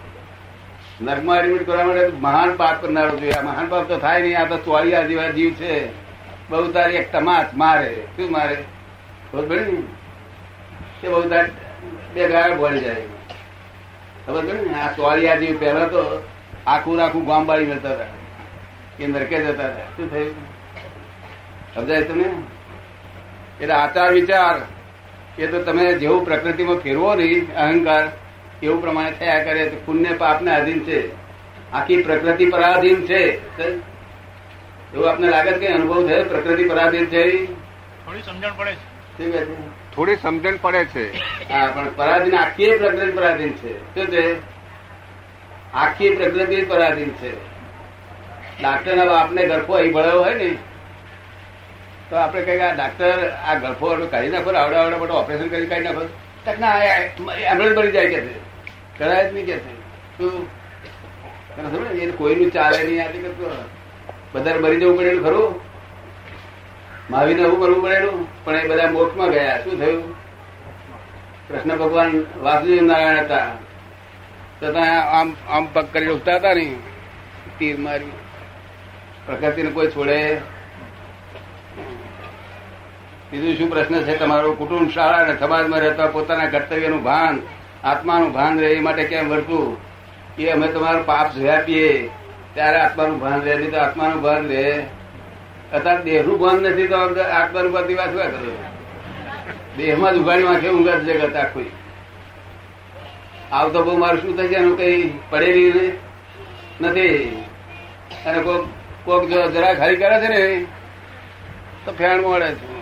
નર્કમાં 1.02 1.40
એડમિટ 1.40 1.66
કરવા 1.68 1.86
માટે 1.86 2.22
મહાન 2.28 2.56
પાપ 2.62 2.82
કરનારો 2.82 3.18
જોઈએ 3.18 3.42
મહાન 3.50 3.68
પાપ 3.68 3.88
તો 3.88 3.98
થાય 4.06 4.24
નહીં 4.26 4.40
આ 4.42 4.46
તો 4.46 4.58
ચોળિયા 4.58 5.08
જેવા 5.10 5.32
જીવ 5.32 5.52
છે. 5.60 5.74
બહુ 6.50 6.68
તારી 6.78 7.02
એક 7.02 7.12
તમાચ 7.12 7.54
મારે. 7.54 7.92
શું 8.16 8.32
મારે? 8.32 8.58
ખબર 9.32 9.44
પડી 9.50 9.66
ને? 9.72 9.84
તે 11.02 11.06
બહુ 11.10 11.28
તાર 11.30 11.46
બે 12.14 12.32
ગાળ 12.34 12.58
ભળી 12.62 12.86
જાય. 12.86 13.08
ખબર 14.26 14.42
પડે 14.42 14.62
ને? 14.62 14.82
આ 14.82 14.92
ચોળિયા 14.92 15.36
જેવી 15.36 15.58
પહેલા 15.58 15.88
તો 15.88 16.24
આખું 16.68 17.04
આખું 17.04 17.26
ગામબાળી 17.26 17.66
જતા 17.66 17.74
મળતા 17.74 17.90
હતા. 17.90 18.06
કે 18.98 19.08
નરકે 19.08 19.44
જતા 19.44 19.66
હતા. 19.66 19.86
શું 19.98 20.12
થયું? 20.12 20.36
સમજાય 21.76 22.02
તમે 22.02 22.24
એટલે 23.62 23.74
આચાર 23.74 24.12
વિચાર 24.12 24.62
એ 25.42 25.48
તો 25.48 25.64
તમે 25.64 25.94
જેવું 25.94 26.26
પ્રકૃતિમાં 26.26 26.76
ફેરવો 26.76 27.16
નહીં 27.16 27.56
અહંકાર 27.56 28.12
એવું 28.64 28.82
પ્રમાણે 28.82 29.12
થયા 29.12 29.44
કરે 29.44 29.70
તો 29.70 29.78
પુણ્ય 29.86 30.14
પાપને 30.14 30.52
આધીન 30.52 30.80
છે. 30.80 31.00
આખી 31.72 32.04
પ્રકૃતિ 32.04 32.50
પરાધીન 32.50 33.02
છે. 33.02 33.24
એવું 34.94 35.10
આપને 35.10 35.30
લાગે 35.30 35.52
કે 35.52 35.68
અનુભવ 35.68 36.08
થયો? 36.08 36.24
પ્રકૃતિ 36.24 36.70
પરાધીન 36.70 37.06
છે 37.06 37.46
થોડી 38.06 38.22
સમજણ 38.22 38.54
પડે 38.58 38.74
છે? 38.74 39.75
થોડી 39.96 40.16
સમજણ 40.16 40.58
પડે 40.62 40.86
છે. 40.86 41.06
પણ 41.74 41.90
પરાધીન 41.96 42.36
આખી 42.36 42.78
પ્રકૃતિ 42.78 43.12
પરાધીન 43.12 43.54
છે. 43.54 43.74
શું 43.96 44.06
છે? 44.08 44.24
આખી 45.74 46.16
પ્રકૃતિ 46.16 46.58
પરાધીન 46.64 47.12
છે. 47.12 47.32
ડાક્ટર 48.62 48.94
ના 48.96 49.06
બાપને 49.06 49.46
ગરફો 49.46 49.74
અહીં 49.74 49.94
ભળ્યો 49.94 50.20
હોય 50.24 50.34
ને, 50.34 50.50
તો 52.10 52.16
આપણે 52.16 52.42
કહીએ 52.42 52.62
આ 52.62 52.74
ડાક્ટર 52.76 53.30
આ 53.46 53.56
ગરફો 53.56 53.88
કાઢી 54.12 54.30
નાખો, 54.30 54.50
આવડે 54.54 54.78
આવડે 54.78 54.98
મોટો 54.98 55.14
ઓપરેશન 55.14 55.48
કરી 55.48 55.68
કાઢી 55.68 55.84
નાખો. 55.84 56.04
ના 56.60 56.74
એમ્બ્યુલન્સ 57.52 57.78
બની 57.78 57.92
જાય 57.92 58.08
કે 58.08 58.20
છે? 58.22 58.36
કરાય 59.00 59.24
જ 59.30 59.34
નહીં 59.34 59.46
કે 59.46 59.58
છે? 59.58 59.74
એ 62.04 62.12
કોઈનું 62.12 62.52
ચાલે 62.52 62.84
નહીં, 62.84 63.04
આ 63.04 63.08
કરતું 63.08 63.52
બધાને 64.34 64.60
મરી 64.60 64.80
જવું 64.80 64.98
પડે 64.98 65.12
ખરું? 65.20 65.50
મહાવીરને 67.10 67.50
શું 67.50 67.62
કરવું 67.62 67.84
પડેલું? 67.84 68.46
પણ 68.46 68.56
એ 68.56 68.68
બધા 68.68 68.92
મોક્ષમાં 68.92 69.30
ગયા. 69.30 69.64
શું 69.64 69.80
થયું? 69.80 70.12
કૃષ્ણ 71.48 71.78
ભગવાન 71.78 72.26
વાસુદેવ 72.42 72.82
નારાયણ 72.82 73.18
હતા. 73.18 73.48
તો 74.60 74.72
ત્યાં 74.72 75.20
આમ 75.20 75.36
આમ 75.50 75.68
પગ 75.74 75.86
કરી 75.94 76.08
ઉઠતા 76.08 76.36
હતા 76.36 76.54
ને, 76.54 76.76
તીર 77.60 77.78
મારી. 77.78 78.12
પ્રકૃતિને 79.26 79.72
કોઈ 79.72 79.88
છોડે. 79.88 80.42
બીજું 83.32 83.58
શું 83.58 83.70
પ્રશ્ન 83.70 84.02
છે? 84.02 84.18
તમારો 84.18 84.54
કુટુંબ 84.54 84.90
શાળા 84.90 85.18
અને 85.18 85.38
સમાજમાં 85.38 85.80
રહેતા 85.80 86.06
પોતાના 86.06 86.46
કર્તવ્યનું 86.46 87.04
ભાન, 87.04 87.42
આત્માનું 87.84 88.34
ભાન 88.34 88.60
રહે 88.60 88.70
એ 88.70 88.80
માટે 88.80 89.04
કેમ 89.04 89.30
વર્તું? 89.30 89.78
એ 90.40 90.50
અમે 90.50 90.68
તમારું 90.68 91.06
પાપ 91.06 91.36
વ્યાપીએ 91.36 92.10
ત્યારે 92.54 92.78
આત્માનું 92.78 93.20
ભાન 93.20 93.42
રહે, 93.42 93.56
નહીં 93.56 93.72
તો 93.72 93.78
આત્માનું 93.78 94.22
ભાન 94.22 94.48
રહે. 94.48 94.84
અત્યારે 95.74 96.04
દેહનું 96.04 96.40
ભાન 96.40 96.56
નથી 96.56 96.88
તો 96.88 96.98
આત્માનું 97.22 97.72
ભાન 97.72 97.86
દિવસ 97.86 98.06
શું 98.06 98.18
કરો? 98.18 98.68
દેહમાં 99.78 100.14
જ 100.14 100.18
ઉગાડી 100.18 100.44
વાંખે 100.44 100.70
ઊંઘા 100.70 100.96
જગત 100.96 101.36
આખું. 101.36 101.66
આવતો 103.52 103.84
બહુ 103.84 103.98
મારું 103.98 104.22
શું 104.22 104.38
થશે 104.38 104.56
એનું 104.56 104.78
કઈ 104.78 105.14
પડેલી 105.30 106.00
નથી. 106.82 107.44
અને 108.26 108.42
કોક 108.42 108.68
કોક 109.06 109.30
જો 109.30 109.52
જરા 109.52 109.74
ખાલી 109.74 109.96
કરે 109.96 110.22
છે 110.22 110.28
ને 110.28 110.66
તો 111.86 111.92
ફેણ 111.92 112.22
મળે 112.22 112.56
છે. 112.56 112.82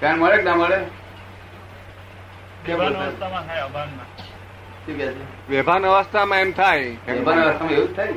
ફેણ 0.00 0.16
મળે 0.16 0.36
કે 0.36 0.42
ના 0.42 0.54
મળે? 0.54 0.78
વ્યવહાર 2.66 2.92
અવસ્થામાં 5.82 6.38
એમ 6.38 6.52
થાય. 6.52 6.90
વ્યવહાર 7.08 7.38
અવસ્થામાં 7.38 7.72
એવું 7.72 7.88
જ 7.88 7.96
થાય 7.96 8.12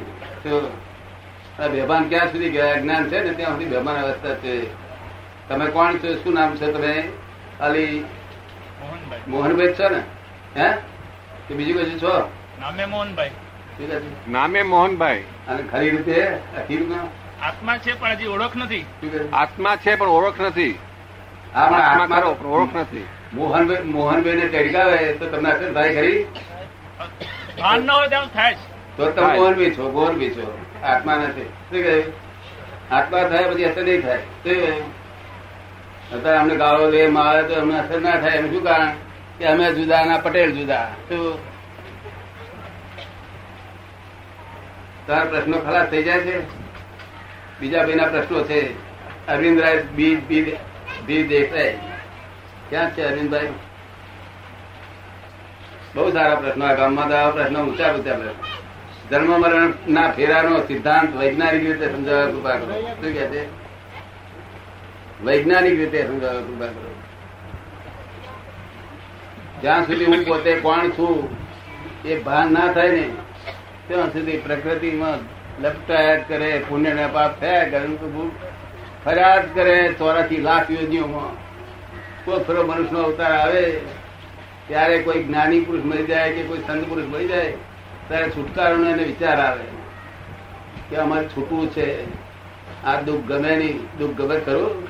બેભાન 1.60 2.10
ક્યાં 2.10 2.32
સુધી 2.32 2.50
ગયા? 2.50 2.76
જ્ઞાન 2.76 3.10
છે 3.10 3.24
ને 3.24 3.34
ત્યાં 3.34 3.52
સુધી 3.52 3.66
બેભાન 3.66 3.96
અવસ્થા 3.96 4.34
છે. 4.34 4.74
તમે 5.50 5.66
કોણ 5.66 5.98
છો? 5.98 6.16
શું 6.24 6.34
નામ 6.34 6.56
છે 6.56 6.72
તમે? 6.72 7.10
અલી? 7.60 8.06
મોહનભાઈ. 8.82 9.20
મોહનભાઈ 9.28 9.74
છો 9.74 9.90
ને? 9.90 10.04
હે? 10.62 10.72
કે 11.48 11.56
બીજું 11.56 11.82
કશું 11.82 12.00
છો? 12.00 12.32
નામે 12.60 12.86
મોહનભાઈ? 12.86 13.32
નામે 14.30 14.64
મોહનભાઈ. 14.64 15.24
અને 15.48 15.64
ખરી 15.64 15.90
રીતે? 15.90 16.38
આત્મા 17.42 17.78
છે 17.78 18.00
પણ 18.00 18.12
હજી 18.12 18.26
ઓળખ 18.26 18.56
નથી? 18.56 18.86
આત્મા 19.34 19.76
છે 19.76 19.96
પણ 19.96 20.08
ઓળખ 20.08 20.42
નથી. 20.42 20.80
ઓળખ 22.46 22.76
નથી. 22.76 23.06
મોહનભાઈ 23.34 23.84
મોહનભાઈ 23.84 24.34
ને 24.34 24.48
ટેડકાવે 24.48 25.14
તો 25.14 25.26
તમને 25.26 25.52
અસર 25.52 25.74
થાય 25.74 25.96
ખરી? 25.96 26.26
ભાન 27.60 27.80
ન 27.80 27.92
હોય 27.92 28.08
તેમ 28.08 28.26
થાય 28.26 28.56
તો 28.98 29.12
તમે. 29.12 29.40
મોહનભાઈ 29.40 29.72
છો 29.72 29.92
મોહનભાઈ 29.92 30.30
છો. 30.30 30.66
આત્મા 30.84 31.16
નથી. 31.16 31.42
શું 31.42 31.84
કહે? 31.84 32.04
આત્મા 32.92 33.24
થાય 33.24 33.50
પછી 33.50 33.64
અસર 33.64 33.84
નહીં 33.84 34.02
થાય. 34.02 34.18
શું? 34.18 35.02
અત્યારે 36.14 36.38
અમને 36.38 36.56
ગાળો 36.56 36.90
લે, 36.90 37.08
મારે 37.08 37.44
તો 37.44 37.54
અમને 37.54 37.80
અસર 37.80 38.02
ના 38.02 38.12
થાય. 38.12 38.38
એમ 38.38 38.52
શું 38.52 38.64
કારણ? 38.64 38.92
કે 39.40 39.46
અમે 39.46 39.74
જુદા 39.74 40.06
ના 40.06 40.18
પટેલ 40.18 40.52
જુદા. 40.52 40.92
શું? 41.10 41.52
તારા 45.08 45.24
પ્રશ્નો 45.24 45.60
ખલાસ 45.60 45.88
થઈ 45.88 46.04
જાય 46.04 46.20
છે? 46.20 46.42
બીજા 47.60 47.84
ભાઈના 47.84 48.06
પ્રશ્નો 48.06 48.44
છે. 48.44 48.92
અરવિંદ 49.28 49.62
રાય 49.62 49.84
બી 49.84 50.16
બી 50.16 50.58
બી 51.06 51.24
દેસાઈ. 51.24 51.78
ક્યાં 52.70 52.92
છે 52.92 53.04
અરવિંદભાઈ? 53.04 53.54
બહુ 55.96 56.12
સારા 56.12 56.36
પ્રશ્નો 56.36 56.66
આ 56.66 56.74
ગામમાં 56.74 57.10
તો 57.10 57.16
આવા 57.16 57.32
પ્રશ્નો 57.32 57.60
ઊંચા 57.60 57.94
ઊંચા 57.94 58.14
પ્રશ્નો 58.14 58.71
જન્મ 59.12 59.40
મરણ 59.40 59.74
ના 59.90 60.12
ફેરાનો 60.12 60.60
સિદ્ધાંત 60.60 61.16
વૈજ્ઞાનિક 61.16 61.64
રીતે 61.64 61.88
સમજાવવા 61.88 62.26
કૃપા 62.26 62.56
કરો. 62.56 62.82
શું 62.82 63.14
કે 63.14 63.42
વૈજ્ઞાનિક 65.24 65.80
રીતે 65.80 66.08
સમજાવવા 66.08 66.42
કૃપા 66.42 66.66
કરો. 66.66 66.92
જ્યાં 69.62 69.86
સુધી 69.86 70.06
હું 70.06 70.26
પોતે 70.26 70.54
કોણ 70.56 70.90
છું, 70.90 71.30
એ 72.06 72.20
ભાન 72.20 72.54
ના 72.54 72.74
થાય 72.74 72.92
ને, 72.92 73.10
ત્યાં 73.88 74.08
સુધી 74.08 74.38
પ્રકૃતિમાં 74.38 75.18
લપટાયા 75.64 76.16
કરે 76.16 76.64
પુણ્ય 76.70 76.94
ને 76.94 77.08
પાપ 77.08 77.40
થયા 77.40 77.68
કરે 77.70 77.88
ફરિયાદ 79.06 79.56
કરે 79.56 79.94
ચોરાથી 79.98 80.38
લાખ 80.38 80.72
યોજનીઓમાં. 80.72 81.34
કોઈ 82.26 82.44
ખરો 82.44 82.64
મનુષ્યનો 82.68 83.04
અવતાર 83.04 83.32
આવે, 83.32 83.66
ત્યારે 84.68 84.98
કોઈ 85.00 85.24
જ્ઞાની 85.24 85.60
પુરુષ 85.60 85.86
મળી 85.86 86.04
જાય 86.04 86.32
કે 86.32 86.44
કોઈ 86.44 86.58
સંત 86.68 86.90
પુરુષ 86.90 87.06
મળી 87.06 87.28
જાય 87.28 87.54
ત્યારે 88.12 88.30
છુટકારોનો 88.30 88.90
એને 88.90 89.04
વિચાર 89.04 89.38
આવે 89.40 89.66
કે 90.90 90.96
અમારે 90.96 91.28
છૂટવું 91.28 91.72
છે. 91.72 91.88
આ 92.86 93.02
દુઃખ 93.02 93.26
ગમે 93.26 93.56
નહીં 93.56 93.78
દુઃખ 93.98 94.16
ગમે 94.16 94.40
ખરું 94.40 94.88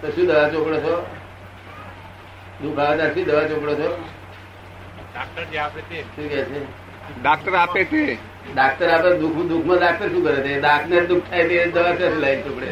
તો 0.00 0.10
શું 0.10 0.26
દવા 0.26 0.48
ચોપડો 0.48 0.78
છો? 0.80 0.94
દુઃખ 2.62 2.78
આવે 2.78 3.14
શું 3.14 3.24
દવા 3.24 3.46
ચોપડો 3.46 3.74
છો? 3.74 3.90
ડાક્ટર 5.14 5.44
જે 5.44 5.58
આપે 5.58 5.80
તે. 5.80 5.98
શું 6.02 6.28
કે 6.28 6.44
છે? 6.44 6.60
ડાક્ટર 7.22 7.54
આપે 7.54 7.84
તે. 7.84 8.04
ડાક્ટર 8.54 8.88
આપે 8.90 9.10
દુઃખ 9.18 9.42
દુઃખમાં 9.48 9.76
ડાક્ટર 9.76 10.08
શું 10.08 10.24
કરે 10.24 10.40
છે? 10.42 10.60
ડાક્ટર 10.60 11.02
દુઃખ 11.06 11.26
થાય 11.30 11.48
તે 11.48 11.66
દવા 11.66 11.92
ક્યાંથી 11.92 12.20
લાવી 12.20 12.42
ચોપડે? 12.42 12.68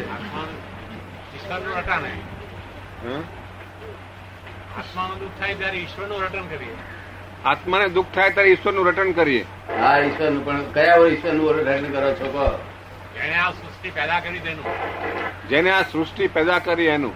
આત્માનું? 4.75 5.19
દુઃખ 5.19 5.35
થાય 5.39 5.55
ત્યારે 5.55 5.77
ઈશ્વરનું 5.77 6.19
રટન 6.23 6.47
કરીએ. 6.47 6.75
આત્માને 7.45 7.87
દુઃખ 7.89 8.05
થાય 8.15 8.31
ત્યારે 8.31 8.49
ઈશ્વરનું 8.49 8.87
રટન 8.87 9.11
કરીએ. 9.11 9.45
હા 9.79 9.97
ઈશ્વરનું 9.99 10.45
પણ 10.45 10.61
કયા 10.73 10.97
હોય 10.97 11.11
ઈશ્વરનું 11.11 11.55
રટણ 11.57 11.91
કરો 11.93 12.11
છો 12.13 12.27
કહો. 12.33 12.47
એને 13.25 13.35
આ 13.35 13.51
સૃષ્ટિ 13.51 13.89
પેદા 13.89 14.19
કરી 14.19 14.39
તેનું. 14.39 14.65
જેને 15.49 15.71
આ 15.71 15.81
સૃષ્ટિ 15.81 16.27
પેદા 16.27 16.59
કરી 16.59 16.85
એનું. 16.85 17.15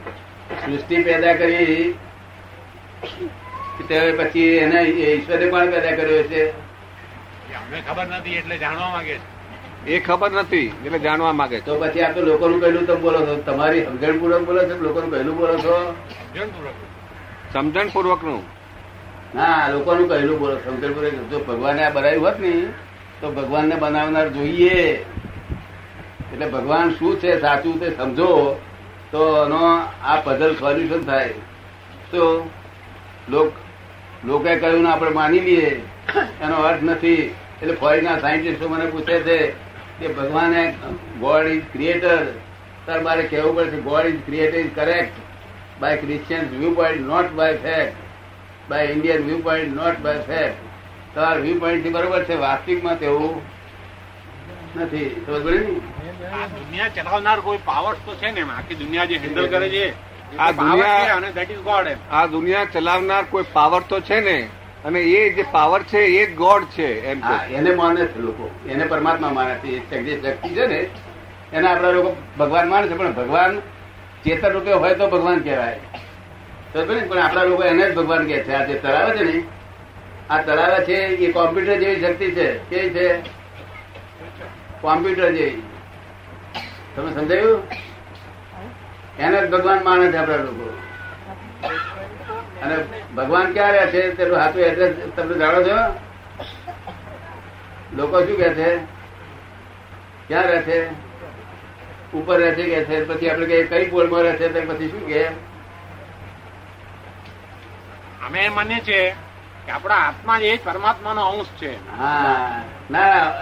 સૃષ્ટિ 0.65 1.03
પેદા 1.03 1.33
કરી 1.33 1.95
પછી 4.17 4.49
એને 4.57 4.79
ઈશ્વરે 4.81 5.45
પણ 5.51 5.71
પેદા 5.71 5.95
કર્યો 5.95 6.23
છે. 6.23 6.43
અમને 6.49 7.79
ખબર 7.87 8.05
નથી 8.07 8.35
એટલે 8.35 8.57
જાણવા 8.57 8.89
માંગે 8.89 9.15
છે. 9.17 9.27
એ 9.87 9.99
ખબર 9.99 10.31
નથી 10.31 10.67
એટલે 10.85 10.99
જાણવા 10.99 11.33
માંગે 11.33 11.59
તો 11.59 11.73
પછી 11.79 12.01
આ 12.01 12.11
તો 12.11 12.21
લોકોનું 12.21 12.59
કહેલું 12.61 12.85
તમે 12.87 12.99
બોલો 13.05 13.19
છો. 13.27 13.33
તમારી 13.41 13.85
સમજણ 13.85 14.17
પૂર્વક 14.19 14.43
બોલો 14.45 14.61
છો 14.63 14.67
લોકો 14.67 14.83
લોકોનું 14.83 15.11
કહેલું 15.11 15.37
બોલો 15.37 15.55
છો? 15.57 15.75
સમજણપૂર્વક. 16.33 16.77
સમજણ 17.53 17.87
પૂર્વકનું 17.89 18.41
ના 18.41 18.54
લોકોનું 19.35 20.07
કહેલું 20.07 20.39
બોલો, 20.39 20.57
શંકરપુરે 20.57 21.11
જો 21.31 21.39
ભગવાને 21.39 21.83
આ 21.83 21.89
બનાવ્યું 21.89 22.25
હોત 22.25 22.39
ને, 22.39 22.67
તો 23.21 23.31
ભગવાનને 23.31 23.75
બનાવનાર 23.75 24.27
જોઈએ. 24.29 25.05
એટલે 26.33 26.45
ભગવાન 26.45 26.95
શું 26.95 27.19
છે, 27.19 27.39
સાચું 27.39 27.79
તે 27.79 27.91
સમજો. 27.91 28.57
તો 29.11 29.45
એનો 29.45 29.87
આ 30.03 30.21
પઝલ 30.21 30.55
સોલ્યુશન 30.55 31.03
થાય. 31.05 31.33
તો 32.11 32.49
લોક, 33.29 33.51
લોકોએ 34.25 34.59
કહ્યું 34.59 34.81
ને 34.83 34.89
આપણે 34.89 35.09
માની 35.09 35.39
લઈએ. 35.39 35.81
એનો 36.41 36.55
અર્થ 36.55 36.81
નથી. 36.81 37.33
એટલે 37.61 37.75
ફોરેનના 37.75 38.19
સાયન્ટિસ્ટો 38.19 38.69
મને 38.69 38.85
પૂછે 38.85 39.19
છે 39.23 39.53
કે 39.99 40.07
ભગવાન 40.07 40.55
ગોડ 41.19 41.47
ઇઝ 41.47 41.61
ક્રિએટર 41.73 42.23
તાર 42.85 43.01
મારે 43.01 43.27
કહેવું 43.27 43.55
પડશે 43.55 43.81
God 43.81 44.05
is 44.05 44.23
creator 44.25 44.59
is 44.59 44.73
correct 44.75 45.21
by 45.79 45.97
Christian 45.97 46.49
view 46.49 46.75
point 46.75 47.07
not 47.07 47.31
by 47.31 47.57
fact 47.57 48.04
by 48.69 48.83
Indian 48.83 49.23
view 49.25 49.37
point 49.37 49.75
not 49.75 49.97
by 49.99 50.19
fact 50.19 50.55
તમારા 51.15 51.35
વ્યૂ 51.35 51.59
પોઈન્ટથી 51.59 51.89
બરોબર 51.89 52.23
છે 52.23 52.35
વાસ્તવિકમાં 52.35 52.99
તેવું 52.99 53.41
નથી. 54.75 55.23
સમજ? 55.25 55.43
દુનિયા 55.43 56.87
ચલાવનાર 56.87 57.39
કોઈ 57.39 57.57
પાવર્સ 57.65 57.97
તો 58.05 58.15
છે 58.15 58.31
ને 58.31 58.41
આખી 58.41 58.75
દુનિયા 58.75 59.05
જે 59.05 59.15
હેન્ડલ 59.17 59.47
કરે 59.47 59.69
છે 59.69 59.93
આ 60.37 60.51
દુનિયા- 60.51 61.07
અને 61.07 61.31
દેટ 61.31 61.51
ઇઝ 61.51 61.57
ગોડ 61.57 61.87
આ 62.11 62.25
દુનિયા 62.25 62.65
ચલાવનાર 62.65 63.23
કોઈ 63.29 63.43
પાવર 63.53 63.81
તો 63.81 63.99
છે 63.99 64.19
ને? 64.19 64.49
અને 64.85 64.99
એ 65.01 65.33
જે 65.33 65.45
પાવર 65.51 65.83
છે 65.83 65.97
એ 65.97 66.31
જ 66.31 66.35
ગોડ 66.35 66.63
છે 66.63 67.05
એમ 67.05 67.21
એને 67.51 67.75
માને 67.75 68.05
છે 68.05 68.19
લોકો. 68.19 68.49
એને 68.69 68.85
પરમાત્મા 68.85 69.29
માને 69.29 69.55
છે. 69.55 70.01
જે 70.03 70.21
શક્તિ 70.21 70.49
છે 70.49 70.67
ને 70.67 70.89
એને 71.53 71.67
આપણા 71.67 71.89
લોકો 71.91 72.17
ભગવાન 72.39 72.69
માને 72.69 72.87
છે 72.87 72.97
પણ 72.97 73.13
ભગવાન 73.13 73.59
ચેતન 74.25 74.49
રૂપે 74.49 74.73
હોય 74.73 74.95
તો 74.95 75.07
ભગવાન 75.07 75.39
કહેવાય. 75.39 75.79
પણ 76.83 77.07
પણ 77.07 77.17
આપણા 77.17 77.43
લોકો 77.43 77.63
એને 77.63 77.91
જ 77.91 77.95
ભગવાન 77.95 78.27
કે 78.27 78.43
છે. 78.43 78.53
આ 78.53 78.65
જે 78.65 78.73
તળાવે 78.73 79.17
છે 79.17 79.23
ને, 79.23 79.43
આ 80.29 80.41
તળાવે 80.41 80.85
છે 80.85 80.93
એ 80.93 81.31
કોમ્પ્યુટર 81.31 81.75
જેવી 81.79 82.01
શક્તિ 82.01 82.31
છે. 82.31 82.57
કેવી 82.57 82.89
છે? 82.89 83.17
કોમ્પ્યુટર 84.81 85.31
જેવી. 85.31 85.61
તમે 86.95 87.13
સમજાયું? 87.13 87.61
એને 89.19 89.47
જ 89.47 89.49
ભગવાન 89.49 89.83
માને 89.83 90.11
છે 90.11 90.17
આપણા 90.17 90.35
લોકો. 90.35 90.77
અને 92.63 92.75
ભગવાન 93.15 93.53
ક્યાં 93.53 93.71
રહે 93.71 93.87
છે? 93.87 94.09
તેનું 94.09 94.37
હાથું 94.37 94.61
એડ્રેસ 94.61 94.95
તમે 95.15 95.37
જાણો 95.37 95.63
છો? 95.63 95.99
લોકો 97.95 98.25
શું 98.25 98.37
કે 98.37 98.53
છે? 98.53 98.75
ક્યાં 100.27 100.43
રહે 100.43 100.61
છે? 100.61 100.87
ઉપર 102.13 102.39
રહે 102.39 102.51
છે 102.51 102.63
કે 102.63 102.85
છે? 102.85 103.03
પછી 103.05 103.29
આપણે 103.29 103.45
કઈ 103.45 103.63
કઈ 103.63 103.89
પોળમાં 103.89 104.21
રહે 104.21 104.31
છે? 104.31 104.65
પછી 104.65 104.89
શું 104.89 105.07
કે 105.07 105.54
અમે 108.25 108.49
માનીએ 108.49 108.79
છીએ 108.79 109.09
કે 109.65 109.71
આપણા 109.71 109.95
આત્મા 109.95 110.37
એ 110.37 110.57
પરમાત્માનો 110.57 111.21
અંશ 111.21 111.45
છે. 111.45 111.97
હા. 111.97 112.61
ના 112.91 113.33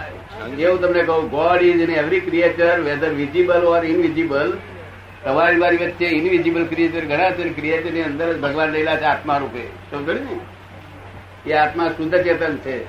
એવું 0.58 0.80
તમને 0.80 1.02
કહું 1.02 1.30
God 1.30 1.62
is 1.62 1.80
in 1.80 1.90
every 1.90 2.20
creature 2.20 2.80
whether 2.80 3.08
visible 3.08 3.64
or 3.64 3.84
invisible 3.84 4.58
તમારી 5.24 5.56
મારી 5.56 5.76
વચ્ચે 5.76 6.06
ઇનવિઝિબલ 6.06 6.66
ક્રિએચર 6.66 7.04
ઘણા 7.04 7.30
છે 7.30 7.48
ક્રિએચરની 7.48 8.02
અંદર 8.02 8.32
જ 8.32 8.40
ભગવાન 8.40 8.72
રહેલા 8.72 8.96
છે 8.96 9.04
આત્મા 9.04 9.36
રૂપે. 9.36 9.66
સમજો 9.90 10.12
ને? 10.12 10.38
એ 11.50 11.52
આત્મા 11.52 11.88
શુદ્ધ 11.88 12.22
ચેતન 12.22 12.56
છે. 12.56 12.84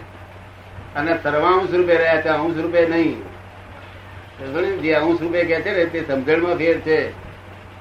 અને 0.96 1.20
સર્વાંશ 1.24 1.74
રૂપે 1.74 1.96
રહ્યા 1.96 2.22
છે, 2.22 2.30
અંશ 2.30 2.58
રૂપે 2.58 2.86
નહીં. 2.86 3.22
જે 4.82 4.94
અંશ 4.94 5.22
રૂપે 5.22 5.44
કે 5.44 5.62
છે 5.62 5.78
ને, 5.78 5.86
તે 5.86 6.04
સમજણમાં 6.08 6.56
ફેર 6.56 6.80
છે. 6.80 7.10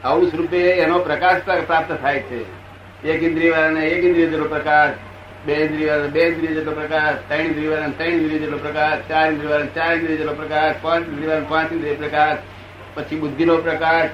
અંશ 0.03 0.35
રૂપે 0.35 0.59
એનો 0.59 0.99
પ્રકાશ 0.99 1.41
પ્રાપ્ત 1.67 1.93
થાય 2.03 2.19
છે. 2.19 2.64
એક 3.05 3.23
ઇન્દ્રિય 3.23 3.51
વાળાને 3.51 3.87
એક 3.87 4.05
ઇન્દ્રિય 4.05 4.27
જેટલો 4.27 4.45
પ્રકાશ 4.45 4.91
બે 5.47 5.55
ઇન્દ્રિય 5.55 5.89
વાળાને 5.89 6.09
બે 6.09 6.21
ઇન્દ્રિય 6.21 6.55
જેટલો 6.55 6.73
પ્રકાશ 6.73 7.15
ત્રણ 7.29 7.41
ઇન્દ્રિય 7.41 7.69
વાળાને 7.69 7.93
ત્રણ 7.97 8.07
ઇન્દ્રિય 8.07 8.39
જેટલો 8.39 8.59
પ્રકાશ 8.59 8.99
ચાર 9.09 9.27
ઇન્દ્રિય 9.27 9.51
વાળાને 9.51 9.71
ચાર 9.75 9.93
ઇન્દ્રિય 9.93 10.17
જેટલો 10.17 10.33
પ્રકાશ 10.33 10.75
પાંચ 10.83 11.09
ઇન્દ્રિય 11.09 11.27
વાળાને 11.27 11.47
પાંચ 11.49 11.73
ઇન્દ્રિય 11.73 11.95
પ્રકાશ 11.95 12.39
પછી 12.95 13.17
બુદ્ધિનો 13.17 13.57
પ્રકાશ 13.57 14.09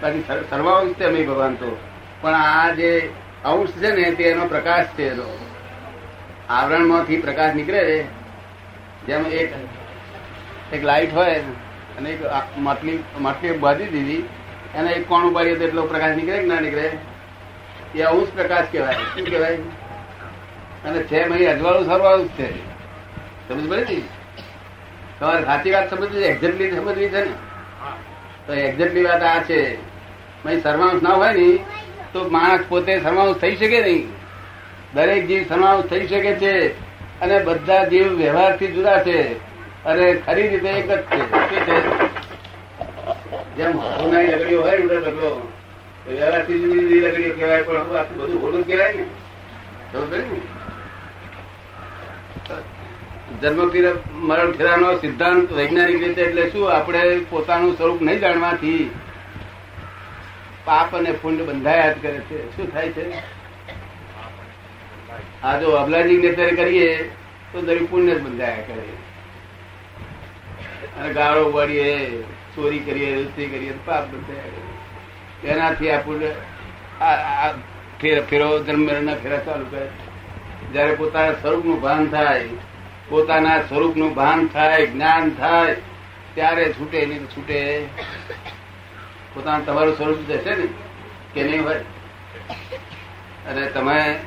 પછી 0.00 0.24
સર- 0.28 0.50
સર્વાંશ 0.50 0.94
છે 0.94 1.04
અમે 1.04 1.22
ભગવાન 1.22 1.54
તો. 1.54 1.76
પણ 2.20 2.34
આ 2.34 2.70
જે 2.70 3.10
અંશ 3.44 3.70
છે 3.70 3.92
ને, 3.92 4.10
તે 4.10 4.24
એનો 4.24 4.46
પ્રકાશ 4.46 4.84
છે 4.86 5.10
એનો. 5.10 5.38
આવરણમાંથી 6.48 7.16
પ્રકાશ 7.16 7.54
નીકળે 7.54 7.84
છે. 7.84 8.02
જેમ 9.06 9.26
એક 9.26 9.52
એક 10.72 10.84
લાઈટ 10.84 11.14
હોય 11.14 11.34
અને 11.98 12.10
એક 12.10 12.24
માટલી 12.58 12.98
માટલી 13.20 13.52
બાંધી 13.52 13.84
દીધી, 13.84 14.28
એને 14.74 14.90
એક 14.90 15.08
કોણ 15.08 15.22
ઉપાડીએ 15.22 15.56
તો 15.56 15.64
એટલો 15.64 15.82
પ્રકાશ 15.82 16.16
નીકળે 16.16 16.38
કે 16.38 16.46
ના 16.46 16.60
નીકળે? 16.60 16.90
એ 17.94 18.02
અંશ 18.02 18.28
પ્રકાશ 18.34 18.64
કહેવાય. 18.72 18.94
શું 18.94 19.26
કહેવાય? 19.26 19.56
અને 20.84 21.02
છે 21.02 21.28
મહી 21.28 21.46
અજવાળું 21.46 21.84
સર્વાંશ 21.84 22.28
છે. 22.28 22.58
સમજ 23.48 23.70
પડે 23.70 23.80
ને? 23.80 24.02
તમારે 25.20 25.44
સાચી 25.44 25.70
વાત 25.70 25.90
સમજવી 25.90 26.22
છે? 26.22 26.26
એક્ઝેક્ટલી 26.26 26.70
સમજવી 26.70 27.08
છે 27.08 27.24
ને? 27.24 27.32
તો 28.46 28.54
એક્ઝેક્ટલી 28.54 29.04
વાત 29.04 29.22
આ 29.22 29.42
છે. 29.42 29.76
મહી 30.46 30.60
સર્વાંશ 30.60 31.02
ના 31.02 31.10
હોય 31.10 31.32
ને, 31.32 31.58
તો 32.12 32.28
માણસ 32.28 32.60
પોતે 32.68 33.00
સર્વાંશ 33.00 33.36
થઈ 33.36 33.56
શકે 33.56 33.80
નહીં. 33.80 34.08
દરેક 34.94 35.26
જીવ 35.26 35.44
સમાવેશ 35.48 35.84
થઈ 35.84 36.06
શકે 36.06 36.34
છે 36.34 36.80
અને 37.20 37.38
બધા 37.38 37.84
જીવ 37.84 38.08
વ્યવહારથી 38.08 38.66
જુદા 38.66 39.02
છે. 39.02 39.48
અને 39.84 40.14
ખરી 40.14 40.48
રીતે 40.48 40.68
એક 40.68 40.90
જ 40.90 40.98
છે. 40.98 41.80
જેમ 43.56 43.78
હોનારી 43.78 44.54
હોય 44.54 44.78
જન્મ 46.08 46.50
મરણ 54.12 54.52
ફેરાનો 54.52 54.98
સિદ્ધાંત 54.98 55.52
વૈજ્ઞાનિક 55.52 56.04
રીતે 56.04 56.22
એટલે 56.22 56.50
શું? 56.50 56.72
આપણે 56.72 57.20
પોતાનું 57.30 57.76
સ્વરૂપ 57.76 58.02
નહીં 58.02 58.18
જાણવાથી 58.18 58.90
પાપ 60.64 60.96
અને 60.96 61.12
પુણ્ય 61.12 61.42
બંધાયા 61.42 61.92
જ 61.92 62.02
કરે 62.02 62.18
છે. 62.18 62.56
શું 62.56 62.72
થાય 62.72 62.88
છે? 62.88 63.12
આ 65.42 65.60
જો 65.60 65.70
અબલાજી 65.70 66.16
નેતર 66.16 66.54
કરીએ, 66.54 67.10
તો 67.52 67.60
દરેક 67.62 67.90
પુણ્ય 67.90 68.14
જ 68.14 68.22
બંધાયા 68.22 68.56
કરે. 68.56 68.86
અને 71.00 71.12
ગાળો 71.12 71.52
વાળીએ 71.52 72.22
ચોરી 72.56 72.78
કરીએ 72.78 73.22
રસ્તી 73.22 73.46
કરીએ 73.46 73.72
પાપ 73.86 74.04
બંધાયા 74.06 74.42
કરે. 74.42 74.77
એનાથી 75.44 75.90
આ 75.90 75.98
પુણ્ય 75.98 76.34
આ- 77.00 77.48
આ 77.48 77.52
ફેરો 78.02 78.62
જન્મ 78.62 79.14
ફેરા 79.14 79.38
ચાલુ 79.38 79.64
કરે. 79.64 79.88
જયારે 80.72 80.94
પોતાના 80.94 81.32
સ્વરૂપનું 81.32 81.80
ભાન 81.80 82.06
થાય, 82.06 82.48
પોતાના 83.08 83.62
સ્વરૂપનું 83.62 84.14
ભાન 84.14 84.46
થાય, 84.46 84.86
જ્ઞાન 84.86 85.30
થાય, 85.30 85.76
ત્યારે 86.34 86.72
છૂટે 86.72 87.06
નહીં 87.06 87.26
છૂટે. 87.26 87.86
પોતાનું 89.34 89.66
તમારું 89.66 89.96
સ્વરૂપ 89.96 90.18
જશે 90.18 90.54
ને? 90.54 90.68
કે 91.34 91.42
નહીં 91.42 91.64
હોય? 91.64 91.74
અરે 93.48 93.66
તમે 93.66 94.18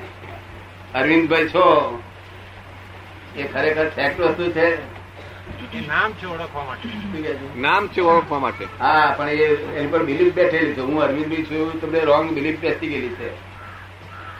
અરવિંદભાઈ 0.95 1.47
છો, 1.47 1.99
એ 3.37 3.43
ખરેખર 3.43 3.89
ફેક્ટ 3.89 4.19
વસ્તુ 4.19 4.51
છે. 4.51 5.00
એ 5.73 5.87
નામ 5.87 6.11
છે 6.11 6.25
ઓળખવા 6.25 6.63
માટે. 6.63 6.89
શું 6.89 7.23
કહે 7.23 7.33
છે? 7.33 7.59
નામ 7.59 7.87
છે 7.87 8.01
ઓળખવા 8.01 8.39
માટે. 8.39 8.67
હા 8.79 9.13
પણ 9.17 9.29
એ 9.29 9.45
એની 9.55 9.87
પર 9.87 10.03
બિલીફ 10.03 10.33
બેઠેલી 10.33 10.73
છે. 10.73 10.81
હું 10.81 11.01
અરવિંદભાઈ 11.01 11.43
છું 11.43 11.81
તમને 11.81 11.99
રોંગ 11.99 12.31
બિલીફ 12.31 12.59
બેસી 12.59 12.87
ગયેલી 12.87 13.09
છે. 13.09 13.35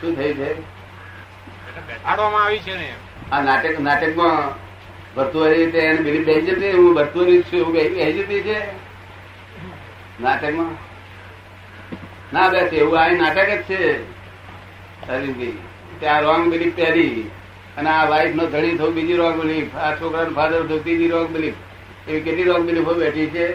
શું 0.01 0.15
થઈ 0.15 0.33
છે? 0.33 0.61
બેસાડવામાં 0.61 2.43
આવી 2.43 2.59
છે 2.59 2.77
ને 2.77 2.93
આ 3.31 3.41
નાટક 3.41 3.79
નાટકમાં 3.79 4.53
ભરતુઆરી 5.15 5.65
રીતે 5.65 5.79
એને 5.79 6.01
બિલીફ 6.01 6.25
બેસી 6.25 6.41
જતી 6.41 6.71
હું 6.71 6.95
ભરતુઆરી 6.95 7.41
છું. 7.41 7.59
એવું 7.59 7.73
બેસી 7.73 7.95
બેસી 7.95 8.13
જતી 8.13 8.41
છે? 8.41 8.59
નાટકમાં? 10.21 10.71
ના 12.33 12.49
બેસે. 12.49 12.75
એવું 12.75 12.99
આ 12.99 13.07
નાટક 13.07 13.49
જ 13.49 13.61
છે 13.61 14.03
અરવિંદભાઈ. 15.07 15.53
ત્યાં 15.99 16.21
રોંગ 16.21 16.51
બિલીફ 16.51 16.75
પહેરી. 16.75 17.29
અને 17.77 17.89
આ 17.89 18.05
વાઈફ 18.05 18.35
નો 18.35 18.45
ધણી 18.45 18.77
થવું 18.77 18.95
બીજી 18.95 19.15
રોંગ 19.15 19.35
બિલીફ 19.41 19.75
આ 19.75 19.91
છોકરાનો 19.95 20.33
ફાધર 20.39 20.63
થયું 20.67 20.83
ત્રીજી 20.83 21.07
રોંગ 21.07 21.29
બિલીફ 21.29 21.59
એવી 22.07 22.21
કેટલી 22.21 22.43
રોંગ 22.43 22.65
બિલીફો 22.65 22.93
બેઠી 22.93 23.29
છે? 23.35 23.45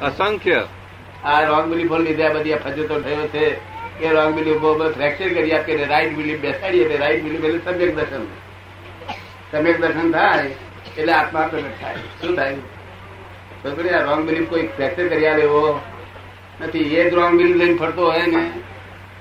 અસંખ્ય. 0.00 0.60
આ 1.24 1.40
રોંગ 1.40 1.66
બિલીફો 1.72 1.96
લીધે 1.98 2.24
આ 2.28 2.32
બધી 2.32 2.54
ફજતો 2.54 3.00
થયો 3.00 3.26
છે. 3.34 3.46
એ 4.00 4.12
રોંગ 4.12 4.34
બિલીફો 4.34 4.92
ફ્રેક્ચર 4.94 5.28
કરી 5.34 5.52
આપીને 5.52 5.84
રાઈટ 5.84 6.16
બિલીફ 6.16 6.40
બેસાડીએ 6.40 6.84
એટલે 6.84 6.96
રાઈટ 6.96 7.24
બિલીફ 7.24 7.44
એટલે 7.44 7.60
સમ્યક 7.66 7.96
દર્શન 7.96 8.24
સમ્યક 9.50 9.80
દર્શન 9.80 10.12
થાય 10.12 10.46
એટલે 10.98 11.12
આત્મા 11.12 11.48
પ્રગટ 11.50 11.76
થાય. 11.80 11.94
શું 12.20 12.36
થાય? 12.36 12.54
તો 13.62 13.68
આ 13.98 14.04
રોંગ 14.04 14.22
બિલીફ 14.26 14.48
કોઈ 14.50 14.66
ફ્રેક્ચર 14.76 15.08
કરી 15.08 15.26
આવે 15.26 15.42
એવો 15.42 15.80
નથી. 16.60 16.96
એ 16.96 17.10
જ 17.10 17.14
રોંગ 17.14 17.32
બિલીફ 17.38 17.56
લઈને 17.56 17.76
ફરતો 17.76 18.02
હોય 18.10 18.26
ને 18.26 18.42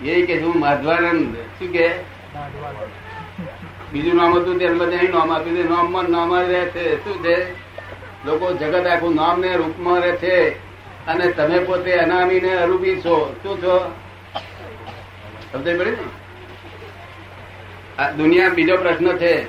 એ 0.03 0.25
કે 0.25 0.41
હું 0.41 0.59
માધવાનંદ? 0.59 1.35
શું 1.35 1.71
કે? 1.71 1.89
બીજું 3.93 4.15
નામ 4.15 4.35
હતું 4.35 4.59
તેમ 4.59 4.77
બધા 4.77 4.97
નામ 5.01 5.31
આપ્યું 5.31 5.57
છે. 5.57 5.69
નામમાં 5.69 6.03
નામ 6.09 6.35
રહે 6.35 6.65
છે. 6.65 7.03
શું 7.03 7.23
છે? 7.23 7.53
લોકો 8.25 8.53
જગત 8.53 8.87
આખું 8.87 9.15
નામ 9.15 9.39
ને 9.39 9.55
રૂપમાં 9.55 9.99
રહે 9.99 10.11
છે. 10.11 10.49
અને 11.07 11.31
તમે 11.31 11.59
પોતે 11.59 11.91
અનામી 11.91 12.39
ને 12.39 12.55
અરૂપી 12.55 12.95
છો. 12.95 13.35
શું 13.43 13.57
છો? 13.57 13.95
સમજ 15.51 15.79
પડી 15.79 15.91
ને? 15.91 15.97
દુનિયા 18.17 18.49
બીજો 18.49 18.77
પ્રશ્ન 18.77 19.17
છે 19.17 19.41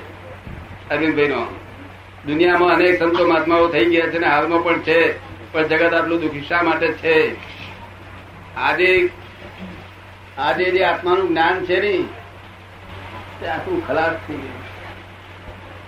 અરવિંદભાઈ 0.89 1.27
નો 1.27 1.59
દુનિયામાં 2.25 2.69
અનેક 2.69 2.99
સંતો 2.99 3.27
મહાત્માઓ 3.27 3.67
થઈ 3.67 3.85
ગયા 3.85 4.05
છે 4.05 4.19
ને 4.19 4.27
હાલમાં 4.27 4.63
પણ 4.63 4.79
છે. 4.79 5.27
પણ 5.51 5.67
જગત 5.67 5.93
આટલું 5.93 6.21
દુઃખી 6.21 6.41
શા 6.41 6.61
માટે 6.61 6.87
છે? 6.87 7.35
આજે 8.55 9.09
આજે 10.37 10.71
જે 10.71 10.83
આત્માનું 10.83 11.27
જ્ઞાન 11.27 11.65
છે 11.65 11.81
ને, 11.81 12.03
તે 13.41 13.47
આખું 13.47 13.87
ખરાબ 13.87 14.13
થઈ 14.27 14.35
ગયું. 14.35 14.61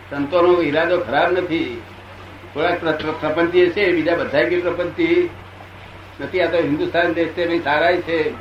સંતોનો 0.10 0.62
ઈરાદો 0.62 1.00
ખરાબ 1.00 1.32
નથી. 1.32 1.82
થોડાક 2.54 2.80
પ્ર- 2.80 2.92
પ્ર- 2.92 3.12
પ્રપંચી 3.20 3.70
છે 3.70 3.92
બીજા 3.92 4.16
બધા 4.16 4.44
કે 4.44 4.62
નથી, 6.22 6.42
આ 6.42 6.46
તો 6.46 6.58
હિન્દુસ્તાન 6.58 7.14
દેશ 7.14 7.28
છે 7.28 7.48
ભાઈ 7.48 7.60
સારાય 7.60 7.98
છે. 7.98 8.34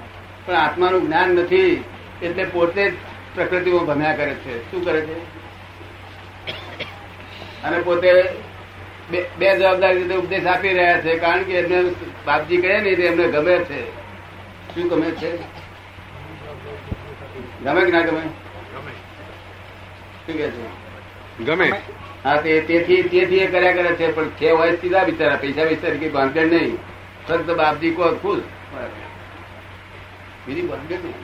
પણ 0.47 0.55
આત્માનું 0.55 1.07
જ્ઞાન 1.07 1.31
નથી, 1.31 1.85
એટલે 2.23 2.45
પોતે 2.45 2.91
જ 2.91 2.95
પ્રકૃતિમાં 3.35 3.85
ભમ્યા 3.85 4.17
કરે 4.17 4.35
છે. 4.35 4.71
શું 4.71 4.85
કરે 4.85 5.01
છે? 5.01 5.19
અને 7.63 7.79
પોતે 7.79 8.23
બે 9.39 9.59
જવાબદારી 9.59 10.03
રીતે 10.03 10.15
ઉપદેશ 10.15 10.47
આપી 10.47 10.69
રહ્યા 10.69 11.01
છે, 11.01 11.19
કારણ 11.19 11.43
કે 11.43 11.53
એમને 11.53 11.91
બાપજી 12.27 12.57
કહે 12.57 12.81
ને 12.81 12.91
એમને 12.91 13.29
ગમે 13.29 13.59
છે. 13.59 13.91
શું 14.75 14.89
ગમે 14.89 15.11
છે? 15.11 15.58
ગમે 17.65 17.85
કે 17.85 17.91
ના 17.93 18.01
ગમે? 18.01 18.21
ગમે. 18.21 18.93
શું 20.27 20.35
કે 20.35 20.51
છે? 20.51 21.45
ગમે. 21.45 21.73
હા 22.25 22.37
તે 22.37 22.61
તેથી 22.61 23.03
તેથી 23.03 23.37
એ 23.37 23.47
કર્યા 23.47 23.73
કરે 23.73 23.95
છે 23.95 24.13
પણ 24.13 24.29
છે 24.29 24.51
હોય 24.51 24.77
સીધા 24.77 25.05
બિચારા 25.05 25.37
પૈસા 25.37 25.63
વિચાર 25.63 25.97
કઈ 25.97 26.09
બાંધેડ 26.09 26.53
નહીં. 26.53 26.79
ફક્ત 27.29 27.51
બાપજી 27.51 27.91
કો 27.91 28.17
ખુશ 28.17 28.43
બીજી 30.47 30.63
નહીં. 30.63 31.15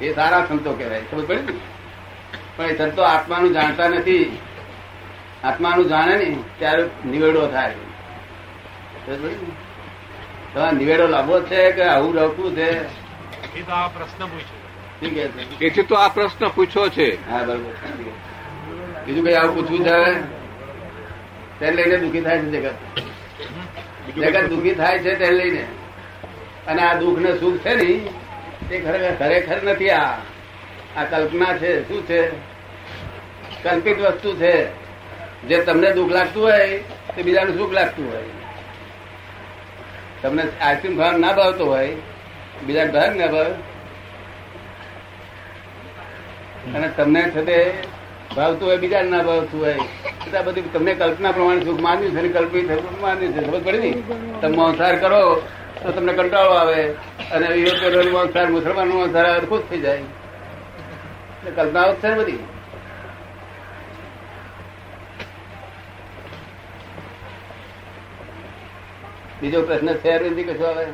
એ 0.00 0.14
સારા 0.14 0.46
સંતો 0.48 0.72
કહેવાય 0.72 1.02
ખબર 1.10 1.24
પડે 1.24 1.40
ને? 1.40 1.52
પણ 2.56 2.64
એ 2.64 2.78
સંતો 2.78 3.02
આત્માનું 3.02 3.52
જાણતા 3.52 3.88
નથી. 3.88 4.38
આત્માનું 5.44 5.88
જાણે 5.88 6.16
ને 6.16 6.38
ત્યારે 6.58 6.82
નિવેડો 7.06 7.46
થાય. 7.46 7.74
નિવેડો 10.78 11.08
લાંબો 11.08 11.40
છે 11.40 11.72
કે 11.72 11.82
આવું 11.82 12.14
રાખવું 12.14 12.56
છે? 12.56 12.70
એ 13.58 13.62
તો 13.62 13.72
આ 13.72 13.88
પ્રશ્ન 13.88 14.26
પૂછ્યો. 14.26 14.63
એથી 15.60 15.82
તો 15.82 15.94
આ 15.94 16.08
પ્રશ્ન 16.08 16.48
પૂછ્યો 16.48 16.88
છે. 16.88 17.16
બીજું 19.06 19.24
કઈ 19.24 19.34
આવું 19.34 19.54
પૂછવું 19.54 19.84
છે? 19.86 20.20
તેને 21.60 21.72
લઈને 21.72 21.96
દુઃખી 21.96 22.20
થાય 22.20 22.38
છે 22.38 22.42
જગત. 22.42 22.74
જગત 24.16 24.48
દુઃખી 24.48 24.74
થાય 24.74 24.98
છે 24.98 25.14
તેને 25.14 25.30
લઈને. 25.30 25.66
અને 26.66 26.82
આ 26.82 26.94
દુઃખ 26.94 27.18
ને 27.18 27.38
સુખ 27.38 27.58
છે 27.58 27.74
ને 27.74 28.10
એ 28.74 28.80
ખરેખર 28.80 29.14
ખરેખર 29.14 29.62
નથી 29.62 29.90
આ. 29.90 30.16
આ 30.96 31.04
કલ્પના 31.04 31.56
છે, 31.56 31.88
શું 31.88 32.06
છે? 32.06 32.28
કલ્પિત 33.62 34.00
વસ્તુ 34.00 34.36
છે. 34.36 34.66
જે 35.42 35.64
તમને 35.64 35.92
દુઃખ 35.92 36.12
લાગતું 36.12 36.42
હોય, 36.42 36.78
તે 37.16 37.22
બીજાને 37.22 37.56
સુખ 37.56 37.72
લાગતું 37.72 38.12
હોય. 38.12 38.22
તમને 40.22 40.42
આઈસ્ક્રીમ 40.60 40.96
ખાવાનું 40.96 41.20
ના 41.20 41.32
ભાવતો 41.32 41.66
હોય 41.66 41.96
બીજા 42.66 42.84
ભાગ 42.84 43.16
ના 43.16 43.26
ભાવે 43.26 43.73
અને 46.74 46.88
તમને 46.88 47.22
છે 47.22 47.84
ભાવતું 48.36 48.68
હોય 48.68 48.76
બીજા 48.76 49.02
ના 49.02 49.22
ભાવતું 49.22 49.60
હોય. 49.60 49.78
બધા 50.26 50.42
બધી 50.42 50.60
તમને 50.60 50.94
કલ્પના 50.94 51.32
પ્રમાણે 51.32 51.64
સુખ 51.64 51.80
માન્યું 51.80 52.14
છે 52.16 52.28
કલ્પિત 52.28 52.70
માન્યું 53.00 53.32
છે 53.32 53.40
ખબર 53.46 53.60
પડી 53.60 53.78
ને 53.78 54.02
તમે 54.40 54.56
મંસાર 54.56 54.96
કરો 54.96 55.42
તો 55.82 55.92
તમને 55.92 56.12
કંટાળો 56.12 56.50
આવે 56.50 56.80
અને 57.32 57.46
યુરોપિયન 57.46 58.12
મંસાર 58.12 58.46
મુસલમાન 58.48 58.88
મંસાર 58.88 59.26
આવે 59.26 59.46
ખુશ 59.46 59.62
થઈ 59.70 59.80
જાય. 59.80 59.98
એટલે 59.98 61.50
કલ્પનાઓ 61.50 61.94
છે 61.94 62.08
ને 62.08 62.14
બધી? 62.14 62.42
બીજો 69.40 69.62
પ્રશ્ન 69.62 69.88
છે, 69.92 70.10
અરવિંદજી, 70.10 70.42
કશો 70.42 70.66
આવે? 70.66 70.86